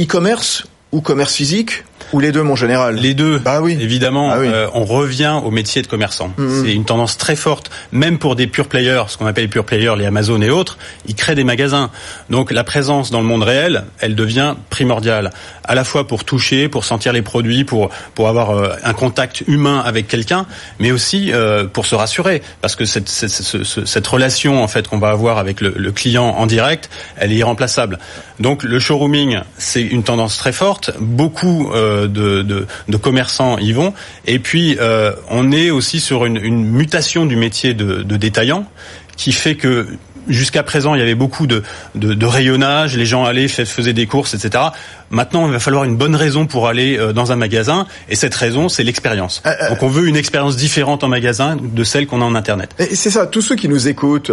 e-commerce 0.00 0.64
ou 0.90 1.00
commerce 1.00 1.34
physique, 1.34 1.84
ou 2.12 2.20
les 2.20 2.32
deux, 2.32 2.42
mon 2.42 2.56
général 2.56 2.96
Les 2.96 3.14
deux. 3.14 3.38
Bah 3.38 3.60
oui. 3.60 3.76
Évidemment, 3.80 4.28
bah 4.28 4.36
euh, 4.36 4.68
on 4.74 4.84
revient 4.84 5.40
au 5.44 5.50
métier 5.50 5.82
de 5.82 5.86
commerçant. 5.86 6.32
Mm-hmm. 6.38 6.62
C'est 6.62 6.72
une 6.72 6.84
tendance 6.84 7.16
très 7.16 7.36
forte, 7.36 7.70
même 7.90 8.18
pour 8.18 8.36
des 8.36 8.46
pure 8.46 8.68
players, 8.68 9.04
ce 9.08 9.16
qu'on 9.16 9.26
appelle 9.26 9.44
les 9.44 9.48
pure 9.48 9.64
players, 9.64 9.94
les 9.96 10.06
Amazon 10.06 10.40
et 10.42 10.50
autres, 10.50 10.78
ils 11.06 11.14
créent 11.14 11.34
des 11.34 11.44
magasins. 11.44 11.90
Donc 12.30 12.52
la 12.52 12.64
présence 12.64 13.10
dans 13.10 13.20
le 13.20 13.26
monde 13.26 13.42
réel, 13.42 13.84
elle 14.00 14.14
devient 14.14 14.54
primordiale, 14.70 15.30
à 15.64 15.74
la 15.74 15.84
fois 15.84 16.06
pour 16.06 16.24
toucher, 16.24 16.68
pour 16.68 16.84
sentir 16.84 17.12
les 17.12 17.22
produits, 17.22 17.64
pour 17.64 17.90
pour 18.14 18.28
avoir 18.28 18.50
euh, 18.50 18.74
un 18.84 18.92
contact 18.92 19.42
humain 19.46 19.82
avec 19.84 20.08
quelqu'un, 20.08 20.46
mais 20.78 20.92
aussi 20.92 21.32
euh, 21.32 21.66
pour 21.66 21.86
se 21.86 21.94
rassurer, 21.94 22.42
parce 22.60 22.76
que 22.76 22.84
cette 22.84 23.08
cette, 23.08 23.30
cette, 23.30 24.06
relation 24.06 24.62
en 24.62 24.68
fait 24.68 24.88
qu'on 24.88 24.98
va 24.98 25.10
avoir 25.10 25.38
avec 25.38 25.60
le, 25.60 25.72
le 25.76 25.92
client 25.92 26.24
en 26.24 26.46
direct, 26.46 26.90
elle 27.16 27.32
est 27.32 27.36
irremplaçable. 27.36 27.98
Donc 28.40 28.62
le 28.62 28.78
showrooming, 28.78 29.38
c'est 29.56 29.82
une 29.82 30.02
tendance 30.02 30.36
très 30.36 30.52
forte. 30.52 30.90
Beaucoup 31.00 31.70
de, 32.06 32.42
de, 32.42 32.96
commerçants 32.96 33.58
y 33.58 33.72
vont. 33.72 33.94
Et 34.26 34.38
puis, 34.38 34.76
euh, 34.80 35.12
on 35.30 35.52
est 35.52 35.70
aussi 35.70 36.00
sur 36.00 36.24
une, 36.24 36.36
une 36.36 36.64
mutation 36.64 37.26
du 37.26 37.36
métier 37.36 37.74
de, 37.74 38.02
de 38.02 38.16
détaillant 38.16 38.66
qui 39.16 39.32
fait 39.32 39.54
que 39.56 39.86
jusqu'à 40.28 40.62
présent, 40.62 40.94
il 40.94 40.98
y 40.98 41.02
avait 41.02 41.14
beaucoup 41.14 41.46
de, 41.46 41.62
de, 41.94 42.14
de, 42.14 42.26
rayonnage, 42.26 42.96
les 42.96 43.06
gens 43.06 43.24
allaient, 43.24 43.48
faisaient 43.48 43.92
des 43.92 44.06
courses, 44.06 44.34
etc. 44.34 44.64
Maintenant, 45.10 45.46
il 45.46 45.52
va 45.52 45.58
falloir 45.58 45.84
une 45.84 45.96
bonne 45.96 46.16
raison 46.16 46.46
pour 46.46 46.68
aller 46.68 46.96
euh, 46.96 47.12
dans 47.12 47.32
un 47.32 47.36
magasin, 47.36 47.86
et 48.08 48.16
cette 48.16 48.34
raison, 48.34 48.68
c'est 48.68 48.82
l'expérience. 48.82 49.42
Euh, 49.46 49.50
euh, 49.50 49.68
Donc, 49.70 49.82
on 49.82 49.88
veut 49.88 50.08
une 50.08 50.16
expérience 50.16 50.56
différente 50.56 51.04
en 51.04 51.08
magasin 51.08 51.56
de 51.60 51.84
celle 51.84 52.06
qu'on 52.06 52.22
a 52.22 52.24
en 52.24 52.34
Internet. 52.34 52.70
Et 52.78 52.96
c'est 52.96 53.10
ça, 53.10 53.26
tous 53.26 53.42
ceux 53.42 53.56
qui 53.56 53.68
nous 53.68 53.88
écoutent, 53.88 54.30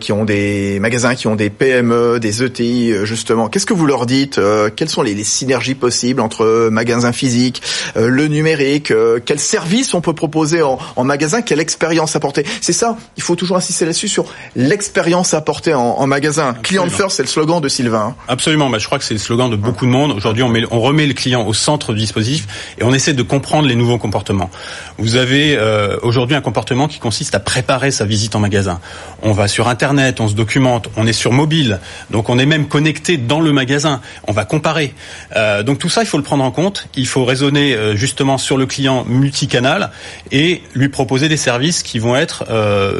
qui 0.00 0.12
ont 0.12 0.24
des 0.24 0.78
magasins, 0.80 1.14
qui 1.14 1.26
ont 1.26 1.36
des 1.36 1.50
PME, 1.50 2.20
des 2.20 2.42
ETI, 2.42 2.94
justement, 3.04 3.48
qu'est-ce 3.48 3.66
que 3.66 3.74
vous 3.74 3.86
leur 3.86 4.06
dites 4.06 4.40
Quelles 4.76 4.88
sont 4.88 5.02
les, 5.02 5.14
les, 5.14 5.24
synergies 5.24 5.74
possibles 5.74 6.20
entre 6.20 6.68
magasins 6.70 7.12
physiques, 7.12 7.62
le 7.96 8.28
numérique 8.28 8.92
Quels 9.24 9.40
services 9.40 9.94
on 9.94 10.00
peut 10.00 10.12
proposer 10.12 10.62
en, 10.62 10.78
en 10.96 11.04
magasin 11.04 11.42
Quelle 11.42 11.60
expérience 11.60 12.16
apporter? 12.16 12.46
C'est 12.60 12.72
ça, 12.72 12.96
il 13.16 13.22
faut 13.22 13.36
toujours 13.36 13.56
insister 13.56 13.84
là-dessus, 13.84 14.08
sur 14.08 14.26
l'expérience 14.54 15.23
apportée 15.32 15.72
en, 15.72 15.80
en 15.80 16.06
magasin. 16.06 16.54
Client 16.62 16.88
first, 16.90 17.16
c'est 17.16 17.22
le 17.22 17.28
slogan 17.28 17.60
de 17.60 17.68
Sylvain. 17.68 18.14
Absolument, 18.28 18.68
bah, 18.68 18.78
je 18.78 18.86
crois 18.86 18.98
que 18.98 19.04
c'est 19.04 19.14
le 19.14 19.20
slogan 19.20 19.50
de 19.50 19.56
beaucoup 19.56 19.86
de 19.86 19.90
monde. 19.90 20.12
Aujourd'hui, 20.12 20.42
on, 20.42 20.52
on, 20.70 20.80
remet 20.80 21.06
le 21.06 21.14
client 21.14 21.46
au 21.46 21.54
centre 21.54 21.94
du 21.94 22.00
dispositif 22.00 22.74
et 22.78 22.84
on 22.84 22.92
essaie 22.92 23.14
de 23.14 23.22
comprendre 23.22 23.68
les 23.68 23.74
nouveaux 23.74 23.98
comportements. 23.98 24.50
Vous 24.98 25.16
avez 25.16 25.56
euh, 25.56 25.96
aujourd'hui 26.02 26.36
un 26.36 26.40
comportement 26.40 26.88
qui 26.88 26.98
consiste 26.98 27.34
à 27.34 27.40
préparer 27.40 27.90
sa 27.90 28.04
visite 28.04 28.34
en 28.36 28.40
magasin. 28.40 28.80
On 29.22 29.32
va 29.32 29.48
sur 29.48 29.68
Internet, 29.68 30.20
on 30.20 30.28
se 30.28 30.34
documente, 30.34 30.88
on 30.96 31.06
est 31.06 31.12
sur 31.12 31.32
mobile, 31.32 31.80
donc 32.10 32.28
on 32.28 32.38
est 32.38 32.46
même 32.46 32.68
connecté 32.68 33.16
dans 33.16 33.40
le 33.40 33.52
magasin. 33.52 34.00
On 34.28 34.32
va 34.32 34.44
comparer. 34.44 34.94
Euh, 35.36 35.62
donc 35.62 35.78
tout 35.78 35.88
ça, 35.88 36.02
il 36.02 36.06
faut 36.06 36.18
le 36.18 36.24
prendre 36.24 36.44
en 36.44 36.50
compte. 36.50 36.88
Il 36.96 37.06
faut 37.06 37.24
raisonner 37.24 37.74
euh, 37.74 37.96
justement 37.96 38.36
sur 38.36 38.58
le 38.58 38.66
client 38.66 39.04
multicanal 39.06 39.90
et 40.32 40.62
lui 40.74 40.88
proposer 40.88 41.28
des 41.28 41.36
services 41.36 41.82
qui 41.82 41.98
vont 41.98 42.16
être 42.16 42.44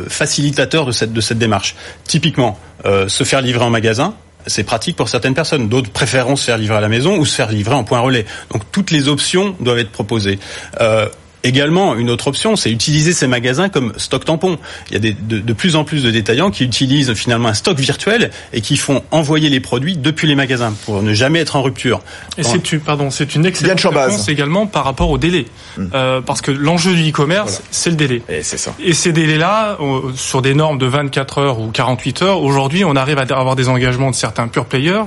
facilitateurs 0.09 0.87
de 0.87 0.93
cette, 0.93 1.13
de 1.13 1.21
cette 1.21 1.39
démarche. 1.39 1.75
Typiquement, 2.15 2.57
euh, 2.85 3.09
se 3.09 3.25
faire 3.25 3.41
livrer 3.41 3.65
en 3.65 3.71
magasin, 3.71 4.15
c'est 4.47 4.63
pratique 4.63 4.95
pour 4.95 5.09
certaines 5.09 5.35
personnes. 5.35 5.69
D'autres 5.69 5.91
préféreront 5.91 6.37
se 6.37 6.45
faire 6.45 6.59
livrer 6.59 6.77
à 6.77 6.81
la 6.81 6.89
maison 6.89 7.19
ou 7.19 7.25
se 7.25 7.35
faire 7.35 7.51
livrer 7.51 7.75
en 7.75 7.83
point 7.83 7.99
relais. 7.99 8.25
Donc 8.53 8.63
toutes 8.71 8.93
les 8.93 9.09
options 9.09 9.57
doivent 9.59 9.81
être 9.81 9.91
proposées. 9.91 10.39
Euh, 10.81 11.09
Également, 11.45 11.95
une 11.95 12.09
autre 12.09 12.29
option, 12.29 12.57
c'est 12.57 12.71
utiliser 12.71 13.13
ces 13.13 13.27
magasins 13.27 13.69
comme 13.69 13.93
stock 13.99 14.25
tampon. 14.25 14.59
Il 14.89 14.95
y 14.95 14.97
a 14.97 14.99
des, 14.99 15.13
de, 15.13 15.39
de, 15.39 15.53
plus 15.53 15.77
en 15.77 15.85
plus 15.85 16.03
de 16.03 16.11
détaillants 16.11 16.51
qui 16.51 16.65
utilisent 16.65 17.13
finalement 17.13 17.49
un 17.51 17.55
stock 17.55 17.79
virtuel 17.79 18.31
et 18.55 18.63
qui 18.63 18.79
font 18.79 19.03
envoyer 19.11 19.51
les 19.51 19.61
produits 19.61 19.97
depuis 19.97 20.27
les 20.27 20.35
magasins 20.35 20.75
pour 20.87 21.03
ne 21.03 21.13
jamais 21.13 21.41
être 21.41 21.57
en 21.57 21.63
rupture. 21.63 22.01
Et 22.39 22.43
c'est 22.43 22.79
pardon, 22.79 23.11
c'est 23.11 23.35
une 23.35 23.45
excellente 23.45 23.81
réponse 23.81 24.29
également 24.29 24.67
par 24.67 24.85
rapport 24.85 25.11
au 25.11 25.19
délai, 25.19 25.45
hmm. 25.77 25.87
euh, 25.95 26.21
parce 26.23 26.41
que 26.41 26.51
l'enjeu 26.51 26.95
du 26.95 27.11
e-commerce, 27.11 27.63
c'est 27.71 27.91
le 27.91 27.97
délai. 27.97 28.23
Et 28.29 28.43
c'est 28.43 28.57
ça. 28.57 28.75
Et 28.83 28.95
ces 28.95 29.13
délais-là, 29.13 29.79
sur 30.17 30.41
des 30.41 30.55
normes 30.55 30.79
de 30.79 30.87
24 30.87 31.39
heures 31.39 31.61
ou 31.61 31.71
48 31.71 32.23
heures, 32.23 32.43
aujourd'hui, 32.43 32.85
on 32.85 32.97
arrive 32.97 33.19
à 33.19 33.23
avoir 33.23 33.55
des 33.55 33.69
engagements 33.69 34.11
de 34.11 34.17
certains 34.17 34.49
pure 34.49 34.65
players 34.65 35.05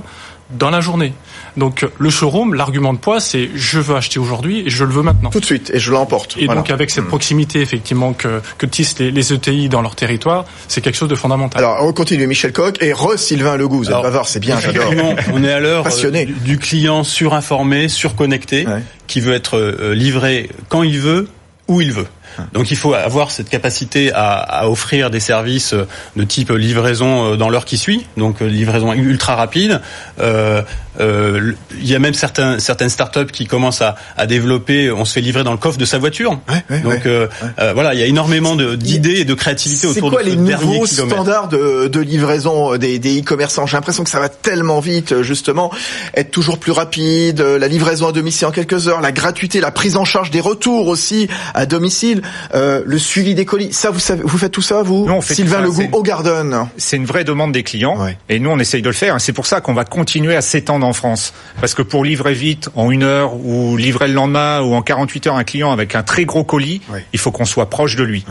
dans 0.51 0.69
la 0.69 0.81
journée. 0.81 1.13
Donc 1.57 1.85
le 1.97 2.09
showroom, 2.09 2.53
l'argument 2.53 2.93
de 2.93 2.99
poids, 2.99 3.19
c'est 3.19 3.49
je 3.55 3.79
veux 3.79 3.95
acheter 3.95 4.19
aujourd'hui 4.19 4.63
et 4.65 4.69
je 4.69 4.83
le 4.83 4.91
veux 4.91 5.03
maintenant. 5.03 5.29
Tout 5.29 5.39
de 5.39 5.45
suite 5.45 5.71
et 5.73 5.79
je 5.79 5.91
l'emporte. 5.91 6.35
Et 6.37 6.47
donc 6.47 6.69
avec 6.69 6.89
cette 6.89 7.05
hmm. 7.05 7.07
proximité 7.07 7.61
effectivement 7.61 8.13
que, 8.13 8.41
que 8.57 8.65
tissent 8.65 8.99
les, 8.99 9.11
les 9.11 9.33
ETI 9.33 9.69
dans 9.69 9.81
leur 9.81 9.95
territoire, 9.95 10.45
c'est 10.67 10.81
quelque 10.81 10.97
chose 10.97 11.09
de 11.09 11.15
fondamental. 11.15 11.63
Alors 11.63 11.83
on 11.83 11.93
continue 11.93 12.27
Michel 12.27 12.51
Coq 12.51 12.81
et 12.81 12.93
re 12.93 13.17
Sylvain 13.17 13.57
Legout. 13.57 13.77
Vous 13.77 13.91
êtes 13.91 13.95
c'est 14.25 14.39
bien, 14.39 14.59
j'adore. 14.59 14.93
On 15.33 15.43
est 15.43 15.51
à 15.51 15.59
l'heure 15.59 15.85
euh, 15.87 16.25
du 16.43 16.57
client 16.57 17.03
surinformé, 17.03 17.87
surconnecté, 17.87 18.65
qui 19.07 19.21
veut 19.21 19.33
être 19.33 19.57
euh, 19.57 19.93
livré 19.93 20.49
quand 20.69 20.83
il 20.83 20.99
veut, 20.99 21.27
où 21.67 21.81
il 21.81 21.91
veut. 21.91 22.07
Donc 22.53 22.71
il 22.71 22.77
faut 22.77 22.93
avoir 22.93 23.31
cette 23.31 23.49
capacité 23.49 24.11
à, 24.13 24.37
à, 24.37 24.67
offrir 24.67 25.09
des 25.09 25.19
services 25.19 25.73
de 26.15 26.23
type 26.23 26.49
livraison 26.51 27.35
dans 27.35 27.49
l'heure 27.49 27.65
qui 27.65 27.77
suit, 27.77 28.05
donc 28.17 28.41
livraison 28.41 28.93
ultra 28.93 29.35
rapide. 29.35 29.81
Euh, 30.19 30.61
euh, 30.99 31.53
il 31.79 31.87
y 31.87 31.95
a 31.95 31.99
même 31.99 32.13
certains, 32.13 32.59
certaines 32.59 32.89
startups 32.89 33.31
qui 33.31 33.45
commencent 33.45 33.81
à, 33.81 33.95
à, 34.17 34.25
développer. 34.25 34.91
On 34.91 35.05
se 35.05 35.13
fait 35.13 35.21
livrer 35.21 35.43
dans 35.43 35.51
le 35.51 35.57
coffre 35.57 35.77
de 35.77 35.85
sa 35.85 35.97
voiture. 35.97 36.39
Ouais, 36.49 36.63
ouais, 36.69 36.79
donc 36.81 37.05
euh, 37.05 37.27
euh, 37.59 37.73
voilà, 37.73 37.93
il 37.93 37.99
y 37.99 38.03
a 38.03 38.07
énormément 38.07 38.55
d'idées 38.55 39.19
et 39.19 39.25
de 39.25 39.33
créativité 39.33 39.87
autour 39.87 40.11
quoi, 40.11 40.23
de 40.23 40.29
ce 40.29 40.35
les 40.35 40.41
nouveaux 40.41 40.85
standards 40.85 41.49
de, 41.49 41.87
de 41.87 41.99
livraison 41.99 42.77
des 42.77 42.97
e-commerçants? 42.97 43.65
J'ai 43.65 43.77
l'impression 43.77 44.03
que 44.03 44.09
ça 44.09 44.19
va 44.19 44.29
tellement 44.29 44.79
vite, 44.79 45.21
justement, 45.21 45.71
être 46.15 46.31
toujours 46.31 46.57
plus 46.57 46.71
rapide, 46.71 47.41
la 47.41 47.67
livraison 47.67 48.07
à 48.07 48.11
domicile 48.11 48.47
en 48.47 48.51
quelques 48.51 48.87
heures, 48.87 49.01
la 49.01 49.11
gratuité, 49.11 49.59
la 49.59 49.71
prise 49.71 49.97
en 49.97 50.05
charge 50.05 50.31
des 50.31 50.41
retours 50.41 50.87
aussi 50.87 51.27
à 51.53 51.65
domicile. 51.65 52.21
Euh, 52.53 52.81
le 52.85 52.97
suivi 52.97 53.35
des 53.35 53.45
colis. 53.45 53.73
Ça, 53.73 53.91
vous 53.91 53.99
savez, 53.99 54.21
vous 54.23 54.37
faites 54.37 54.51
tout 54.51 54.61
ça, 54.61 54.83
vous 54.83 55.05
non, 55.05 55.21
Sylvain 55.21 55.61
Legout, 55.61 55.89
au 55.91 56.03
Garden. 56.03 56.67
C'est 56.77 56.97
une 56.97 57.05
vraie 57.05 57.23
demande 57.23 57.51
des 57.51 57.63
clients, 57.63 57.97
et 58.29 58.39
nous 58.39 58.49
on 58.49 58.59
essaye 58.59 58.81
de 58.81 58.89
le 58.89 58.93
faire. 58.93 59.19
C'est 59.19 59.33
pour 59.33 59.45
ça 59.45 59.61
qu'on 59.61 59.73
va 59.73 59.85
continuer 59.85 60.35
à 60.35 60.41
s'étendre 60.41 60.85
en 60.85 60.93
France, 60.93 61.33
parce 61.59 61.73
que 61.73 61.81
pour 61.81 62.03
livrer 62.03 62.33
vite 62.33 62.69
en 62.75 62.91
une 62.91 63.03
heure 63.03 63.35
ou 63.35 63.77
livrer 63.77 64.07
le 64.07 64.13
lendemain 64.13 64.61
ou 64.61 64.73
en 64.73 64.81
48 64.81 65.27
heures 65.27 65.35
un 65.35 65.43
client 65.43 65.71
avec 65.71 65.95
un 65.95 66.03
très 66.03 66.25
gros 66.25 66.43
colis, 66.43 66.81
il 67.13 67.19
faut 67.19 67.31
qu'on 67.31 67.45
soit 67.45 67.69
proche 67.69 67.95
de 67.95 68.03
lui. 68.03 68.25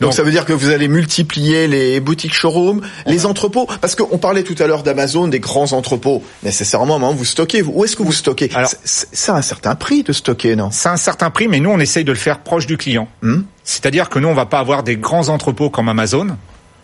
Donc, 0.00 0.12
ça 0.12 0.22
veut 0.22 0.30
dire 0.30 0.44
que 0.44 0.52
vous 0.52 0.70
allez 0.70 0.88
multiplier 0.88 1.68
les 1.68 2.00
boutiques 2.00 2.34
showroom, 2.34 2.80
les 3.06 3.26
entrepôts, 3.26 3.66
parce 3.80 3.94
qu'on 3.94 4.18
parlait 4.18 4.42
tout 4.42 4.60
à 4.62 4.66
l'heure 4.66 4.82
d'Amazon, 4.82 5.28
des 5.28 5.40
grands 5.40 5.72
entrepôts. 5.72 6.22
Nécessairement, 6.42 6.98
vous 7.12 7.24
stockez. 7.24 7.62
Où 7.62 7.84
est-ce 7.84 7.96
que 7.96 8.02
vous 8.02 8.12
stockez 8.12 8.50
Alors, 8.54 8.70
c'est 8.84 9.32
un 9.32 9.42
certain 9.42 9.74
prix 9.74 10.02
de 10.02 10.12
stocker, 10.12 10.56
non 10.56 10.70
C'est 10.70 10.88
un 10.88 10.96
certain 10.96 11.30
prix, 11.30 11.48
mais 11.48 11.60
nous 11.60 11.70
on 11.70 11.78
essaye 11.78 12.04
de 12.04 12.12
le 12.12 12.18
faire 12.18 12.40
proche 12.40 12.66
du 12.66 12.76
client. 12.76 13.08
Hmm 13.22 13.42
C'est-à-dire 13.64 14.08
que 14.08 14.18
nous 14.18 14.28
on 14.28 14.34
va 14.34 14.46
pas 14.46 14.58
avoir 14.58 14.82
des 14.82 14.96
grands 14.96 15.28
entrepôts 15.28 15.70
comme 15.70 15.88
Amazon. 15.88 16.28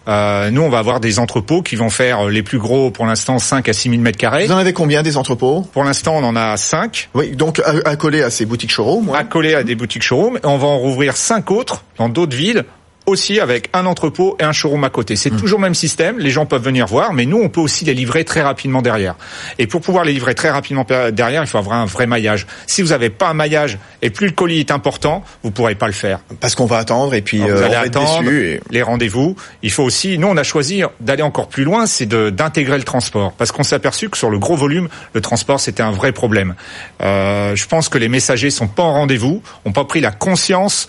Euh, 0.09 0.51
nous, 0.51 0.63
on 0.63 0.69
va 0.69 0.79
avoir 0.79 0.99
des 0.99 1.21
entrepôts 1.21 1.63
qui 1.63 1.77
vont 1.77 1.89
faire 1.89 2.29
les 2.29 2.43
plus 2.43 2.59
gros 2.59 2.91
pour 2.91 3.07
l'instant 3.07 3.39
5 3.39 3.69
à 3.69 3.73
6 3.73 3.91
000 3.91 4.03
mètres 4.03 4.19
carrés. 4.19 4.47
Vous 4.47 4.53
en 4.53 4.57
avez 4.57 4.73
combien 4.73 5.05
des 5.05 5.17
entrepôts 5.17 5.63
Pour 5.73 5.85
l'instant, 5.85 6.17
on 6.17 6.25
en 6.25 6.35
a 6.35 6.57
5. 6.57 7.11
Oui, 7.15 7.37
donc 7.37 7.63
accolés 7.85 8.25
à, 8.25 8.31
ces 8.31 8.45
boutiques 8.45 8.73
showroom. 8.73 9.11
Ouais. 9.11 9.19
Accolés 9.19 9.55
à 9.55 9.63
des 9.63 9.77
boutiques 9.77 10.03
showroom. 10.03 10.39
Et 10.39 10.47
on 10.47 10.59
va 10.59 10.67
en 10.67 10.79
rouvrir 10.79 11.17
5 11.17 11.53
autres 11.53 11.85
dans 11.99 12.09
d'autres 12.09 12.37
villes 12.37 12.65
aussi 13.07 13.41
avec 13.41 13.69
un 13.73 13.87
entrepôt 13.87 14.37
et 14.39 14.45
un 14.45 14.53
showroom 14.53 14.85
à 14.85 14.91
côté. 14.91 15.17
C'est 15.17 15.31
mmh. 15.31 15.37
toujours 15.37 15.59
le 15.59 15.65
même 15.65 15.75
système, 15.75 16.19
les 16.19 16.31
gens 16.31 16.47
peuvent 16.47 16.63
venir 16.63 16.87
voir, 16.87 17.13
mais 17.13 17.27
nous, 17.27 17.41
on 17.41 17.49
peut 17.49 17.61
aussi 17.61 17.85
les 17.85 17.95
livrer 17.95 18.25
très 18.25 18.43
rapidement 18.43 18.83
derrière. 18.83 19.17
Et 19.59 19.67
pour 19.67 19.81
pouvoir 19.81 20.05
les 20.05 20.13
livrer 20.13 20.35
très 20.35 20.51
rapidement 20.51 20.87
derrière, 21.13 21.43
il 21.43 21.47
faut 21.47 21.59
avoir 21.59 21.77
un 21.77 21.87
vrai 21.87 22.07
maillage. 22.07 22.47
Si 22.67 22.83
vous 22.83 22.91
n'avez 22.91 23.11
pas 23.11 23.29
un 23.29 23.35
maillage 23.35 23.79
et 24.03 24.11
plus 24.11 24.27
le 24.27 24.33
colis 24.33 24.61
est 24.61 24.71
important, 24.71 25.25
vous 25.43 25.51
ne 25.51 25.55
pourrez 25.55 25.75
pas 25.75 25.87
le 25.87 25.93
faire. 25.93 26.21
Parce 26.41 26.55
qu'on 26.55 26.67
va 26.67 26.79
attendre 26.79 27.15
et 27.15 27.23
puis 27.23 27.39
vous 27.39 27.49
euh, 27.49 27.65
allez 27.65 27.75
attendre 27.75 28.23
les 28.71 28.83
rendez-vous. 28.83 29.37
Il 29.63 29.71
faut 29.71 29.83
aussi, 29.83 30.19
nous, 30.19 30.29
on 30.29 30.37
a 30.37 30.43
choisi 30.43 30.83
d'aller 31.01 31.23
encore 31.23 31.49
plus 31.49 31.65
loin, 31.65 31.87
c'est 31.87 32.07
d'intégrer 32.07 32.79
le 32.79 32.85
transport. 32.85 33.33
Parce 33.33 33.53
qu'on 33.53 33.63
s'est 33.63 33.75
aperçu 33.75 34.09
que 34.09 34.17
sur 34.17 34.31
le 34.31 34.39
gros 34.39 34.57
volume, 34.57 34.89
le 35.13 35.21
transport, 35.21 35.61
c'était 35.61 35.83
un 35.83 35.93
vrai 35.93 36.13
problème. 36.13 36.55
Euh, 37.03 37.57
je 37.57 37.67
pense 37.67 37.89
que 37.89 37.99
les 37.99 38.09
messagers 38.09 38.51
sont 38.51 38.69
pas 38.69 38.83
en 38.83 38.93
rendez-vous, 38.93 39.43
ont 39.65 39.73
pas 39.73 39.85
pris 39.85 40.01
la 40.01 40.11
conscience 40.11 40.89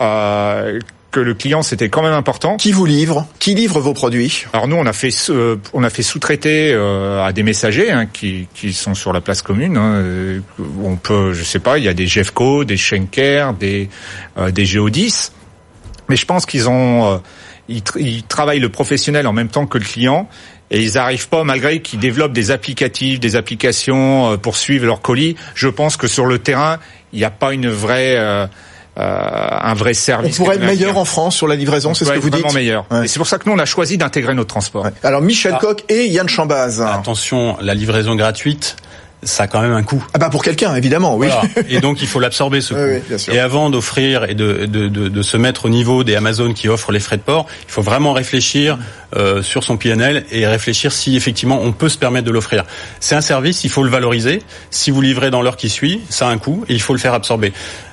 euh, 0.00 0.80
que 1.14 1.20
le 1.20 1.34
client 1.34 1.62
c'était 1.62 1.88
quand 1.88 2.02
même 2.02 2.12
important. 2.12 2.56
Qui 2.56 2.72
vous 2.72 2.86
livre? 2.86 3.28
Qui 3.38 3.54
livre 3.54 3.78
vos 3.78 3.94
produits? 3.94 4.46
Alors 4.52 4.66
nous 4.66 4.74
on 4.74 4.84
a 4.84 4.92
fait 4.92 5.14
euh, 5.30 5.56
on 5.72 5.84
a 5.84 5.88
fait 5.88 6.02
sous-traiter 6.02 6.72
euh, 6.72 7.24
à 7.24 7.32
des 7.32 7.44
messagers 7.44 7.92
hein, 7.92 8.06
qui, 8.06 8.48
qui 8.52 8.72
sont 8.72 8.94
sur 8.94 9.12
la 9.12 9.20
place 9.20 9.40
commune. 9.40 9.76
Hein, 9.76 9.94
euh, 9.94 10.40
on 10.82 10.96
peut 10.96 11.32
je 11.32 11.44
sais 11.44 11.60
pas 11.60 11.78
il 11.78 11.84
y 11.84 11.88
a 11.88 11.94
des 11.94 12.08
Jeffco, 12.08 12.64
des 12.64 12.76
Schenker, 12.76 13.54
des 13.54 13.88
des 14.50 14.66
Geodis, 14.66 15.30
mais 16.08 16.16
je 16.16 16.26
pense 16.26 16.46
qu'ils 16.46 16.68
ont 16.68 17.22
ils, 17.68 17.82
ils, 17.96 18.24
travaillent 18.24 18.58
le 18.58 18.68
professionnel 18.68 19.28
en 19.28 19.32
même 19.32 19.48
temps 19.48 19.66
que 19.66 19.78
le 19.78 19.84
client 19.84 20.28
et 20.72 20.82
ils 20.82 20.94
n'arrivent 20.94 21.28
pas, 21.28 21.44
malgré 21.44 21.80
qu'ils 21.80 22.00
développent 22.00 22.32
des 22.32 22.50
applicatifs, 22.50 23.20
des 23.20 23.36
applications 23.36 24.36
pour 24.38 24.56
suivre 24.56 24.86
leurs 24.86 25.00
colis. 25.02 25.36
Je 25.54 25.68
pense 25.68 25.96
que 25.96 26.08
sur 26.08 26.26
le 26.26 26.40
terrain, 26.40 26.80
il 27.14 27.18
n'y 27.18 27.24
a 27.24 27.30
pas 27.30 27.54
une 27.54 27.68
vraie 27.68 28.16
euh, 28.16 28.46
un 28.96 29.74
vrai 29.74 29.94
service. 29.94 30.38
On 30.38 30.44
pourrait 30.44 30.56
être 30.56 30.64
meilleur 30.64 30.98
en 30.98 31.04
France 31.04 31.36
sur 31.36 31.48
la 31.48 31.56
livraison, 31.56 31.94
c'est 31.94 32.04
ce 32.04 32.12
que 32.12 32.18
vous 32.18 32.30
dites. 32.30 32.52
meilleur. 32.54 32.86
Et 33.02 33.08
c'est 33.08 33.18
pour 33.18 33.26
ça 33.26 33.38
que 33.38 33.48
nous 33.48 33.54
on 33.54 33.58
a 33.58 33.64
choisi 33.64 33.98
d'intégrer 33.98 34.34
notre 34.34 34.48
transport. 34.48 34.86
Alors 35.02 35.20
Michel 35.20 35.54
ah. 35.56 35.60
Coq 35.60 35.84
et 35.88 36.06
Yann 36.06 36.28
Chambaz. 36.28 36.80
Attention, 36.80 37.56
la 37.60 37.74
livraison 37.74 38.14
gratuite, 38.14 38.76
ça 39.24 39.44
a 39.44 39.46
quand 39.46 39.60
même 39.60 39.72
un 39.72 39.82
coût. 39.82 40.04
Ah 40.12 40.18
bah 40.18 40.30
pour 40.30 40.42
quelqu'un, 40.42 40.74
évidemment, 40.74 41.16
oui. 41.16 41.28
Et 41.68 41.80
donc 41.80 42.02
il 42.02 42.08
faut 42.08 42.20
l'absorber 42.20 42.60
ce 42.60 42.74
coût. 43.28 43.32
et 43.32 43.38
avant 43.38 43.70
d'offrir 43.70 44.24
et 44.24 44.34
de, 44.34 44.66
de, 44.66 44.88
de, 44.88 45.08
de, 45.08 45.22
se 45.22 45.36
mettre 45.36 45.66
au 45.66 45.68
niveau 45.68 46.04
des 46.04 46.14
Amazon 46.14 46.52
qui 46.52 46.68
offrent 46.68 46.92
les 46.92 47.00
frais 47.00 47.16
de 47.16 47.22
port, 47.22 47.46
il 47.66 47.72
faut 47.72 47.82
vraiment 47.82 48.12
réfléchir 48.12 48.78
euh, 49.16 49.42
sur 49.42 49.64
son 49.64 49.76
PNL 49.76 50.24
et 50.30 50.46
réfléchir 50.46 50.92
si 50.92 51.16
effectivement 51.16 51.60
on 51.62 51.72
peut 51.72 51.88
se 51.88 51.98
permettre 51.98 52.26
de 52.26 52.32
l'offrir. 52.32 52.64
C'est 53.00 53.14
un 53.14 53.20
service, 53.20 53.64
il 53.64 53.70
faut 53.70 53.84
le 53.84 53.90
valoriser. 53.90 54.42
Si 54.70 54.90
vous 54.90 55.00
livrez 55.00 55.30
dans 55.30 55.42
l'heure 55.42 55.56
qui 55.56 55.70
suit, 55.70 56.00
ça 56.08 56.28
a 56.28 56.30
un 56.30 56.38
coût 56.38 56.64
et 56.68 56.74
il 56.74 56.82
faut 56.82 56.92
le 56.92 56.98
faire 56.98 57.14
absorber. 57.14 57.52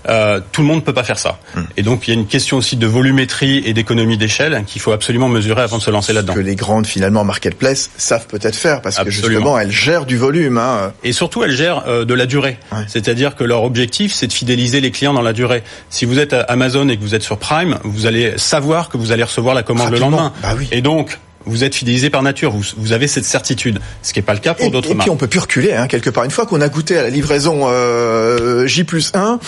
Euh, 0.10 0.40
tout 0.52 0.62
le 0.62 0.68
monde 0.68 0.78
ne 0.78 0.82
peut 0.82 0.94
pas 0.94 1.04
faire 1.04 1.20
ça. 1.20 1.40
Hmm. 1.56 1.62
Et 1.78 1.84
donc 1.84 2.08
il 2.08 2.14
y 2.14 2.18
a 2.18 2.20
une 2.20 2.28
question 2.28 2.58
aussi 2.58 2.76
de 2.76 2.88
volumétrie 2.88 3.62
et 3.66 3.74
d'économie 3.74 4.18
d'échelle 4.18 4.64
qu'il 4.66 4.82
faut 4.82 4.92
absolument 4.92 5.30
mesurer 5.30 5.62
avant 5.62 5.78
de 5.78 5.84
se 5.84 5.92
lancer 5.92 6.14
là-dedans. 6.14 6.34
Que 6.34 6.40
les 6.40 6.56
grandes 6.56 6.88
finalement 6.88 7.24
marketplace 7.24 7.92
savent 7.98 8.28
peut-être 8.28 8.56
faire 8.56 8.82
parce 8.82 8.98
que 8.98 9.10
justement 9.10 9.60
elles 9.60 9.72
gèrent 9.72 10.06
du 10.06 10.18
volume. 10.18 10.58
Hein. 10.58 10.94
Et 11.04 11.14
surtout 11.14 11.44
elles 11.44 11.56
gèrent 11.56 11.84
euh, 11.88 12.06
de 12.06 12.14
la 12.14 12.26
durée. 12.26 12.58
C'est-à-dire 12.88 13.36
que 13.36 13.44
leur 13.44 13.64
objectif 13.64 14.14
c'est 14.14 14.28
de 14.28 14.34
fidéliser 14.34 14.82
les 14.82 14.92
clients 14.92 15.14
dans 15.14 15.22
la 15.22 15.34
durée. 15.34 15.64
Si 15.90 16.06
vous 16.06 16.20
êtes 16.20 16.34
à 16.34 16.42
Amazon 16.42 16.88
et 16.90 16.98
que 16.98 17.02
vous 17.02 17.16
êtes 17.16 17.24
sur 17.24 17.38
Prime, 17.38 17.78
vous 17.84 18.06
allez 18.06 18.38
savoir 18.38 18.90
que 18.90 18.98
vous 18.98 19.12
allez 19.12 19.24
recevoir 19.24 19.56
la 19.56 19.64
commande 19.64 19.92
le 19.92 20.00
lendemain. 20.00 20.34
Bah 20.42 20.56
oui. 20.58 20.68
Et 20.72 20.82
donc 20.82 21.18
vous 21.46 21.64
êtes 21.64 21.76
fidélisé 21.76 22.10
par 22.10 22.24
nature, 22.24 22.52
vous, 22.52 22.64
vous 22.78 22.92
avez 22.92 23.08
cette 23.08 23.26
certitude, 23.26 23.80
ce 24.04 24.14
qui 24.14 24.20
n'est 24.20 24.26
pas 24.26 24.34
le 24.34 24.40
cas 24.40 24.54
pour 24.54 24.70
d'autres 24.72 24.90
marques. 24.90 25.02
Et 25.02 25.04
puis 25.04 25.10
on 25.10 25.18
peut 25.18 25.28
plus 25.28 25.40
reculer, 25.40 25.74
hein, 25.74 25.88
quelque 25.88 26.10
part. 26.10 26.24
Une 26.24 26.32
fois 26.32 26.46
qu'on 26.46 26.62
a 26.62 26.70
goûté 26.70 26.98
à 26.98 27.04
la 27.04 27.10
livraison 27.10 27.64
euh, 27.66 28.68
J 28.68 28.84
plus 28.84 29.12
1, 29.14 29.40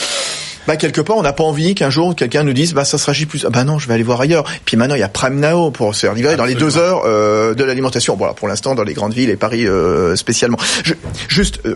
bah 0.68 0.78
quelque 0.78 1.02
part 1.02 1.18
on 1.18 1.22
n'a 1.22 1.34
pas 1.34 1.44
envie 1.44 1.76
qu'un 1.76 1.90
jour 1.90 2.16
quelqu'un 2.16 2.44
nous 2.44 2.54
dise 2.54 2.74
bah 2.74 2.86
ça 2.86 2.98
sera 2.98 3.14
J 3.14 3.26
plus 3.26 3.46
ah 3.46 3.50
bah 3.50 3.64
non 3.64 3.80
je 3.80 3.88
vais 3.88 3.94
aller 3.94 4.04
voir 4.04 4.22
ailleurs. 4.22 4.46
Puis 4.66 4.78
maintenant 4.78 4.96
il 4.96 5.00
y 5.00 5.04
a 5.04 5.10
Prime 5.10 5.40
Now 5.40 5.72
pour 5.72 5.96
se 5.96 6.02
faire 6.02 6.14
livrer 6.14 6.36
dans 6.36 6.46
les 6.46 6.56
deux 6.56 6.78
heures 6.78 7.04
euh, 7.06 7.54
de 7.54 7.64
l'alimentation. 7.64 8.16
Voilà 8.16 8.34
pour 8.34 8.48
l'instant 8.48 8.76
dans 8.76 8.84
les 8.84 8.94
grandes 8.94 9.14
villes 9.14 9.30
et 9.30 9.36
Paris 9.36 9.68
euh, 9.68 10.16
spécialement. 10.16 10.58
Je, 10.84 10.94
juste 11.28 11.60
euh, 11.66 11.76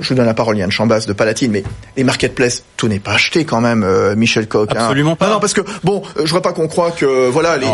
je 0.00 0.08
vous 0.08 0.14
donne 0.14 0.26
la 0.26 0.34
parole 0.34 0.58
Yann 0.58 0.70
Chambas 0.70 1.04
de 1.06 1.12
Palatine 1.12 1.52
mais 1.52 1.64
les 1.96 2.04
marketplaces 2.04 2.64
tout 2.76 2.88
n'est 2.88 2.98
pas 2.98 3.12
acheté 3.12 3.44
quand 3.44 3.60
même 3.60 3.84
euh, 3.84 4.16
Michel 4.16 4.46
Coq 4.46 4.70
hein. 4.72 4.76
absolument 4.78 5.16
pas. 5.16 5.28
Non, 5.28 5.40
parce 5.40 5.52
que 5.52 5.62
bon 5.84 6.02
je 6.22 6.30
vois 6.30 6.42
pas 6.42 6.52
qu'on 6.52 6.68
croit 6.68 6.90
que 6.90 7.28
voilà 7.28 7.56
les 7.56 7.66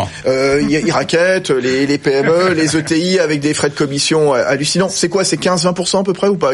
ils 0.69 0.91
raquettent 0.91 1.51
les, 1.51 1.85
les 1.85 1.97
PME 1.97 2.53
les 2.53 2.77
ETI 2.77 3.19
avec 3.19 3.39
des 3.39 3.53
frais 3.53 3.69
de 3.69 3.75
commission 3.75 4.33
hallucinants. 4.33 4.89
C'est 4.89 5.09
quoi 5.09 5.23
c'est 5.23 5.41
15-20% 5.41 5.99
à 5.99 6.03
peu 6.03 6.13
près 6.13 6.27
ou 6.27 6.35
pas? 6.35 6.51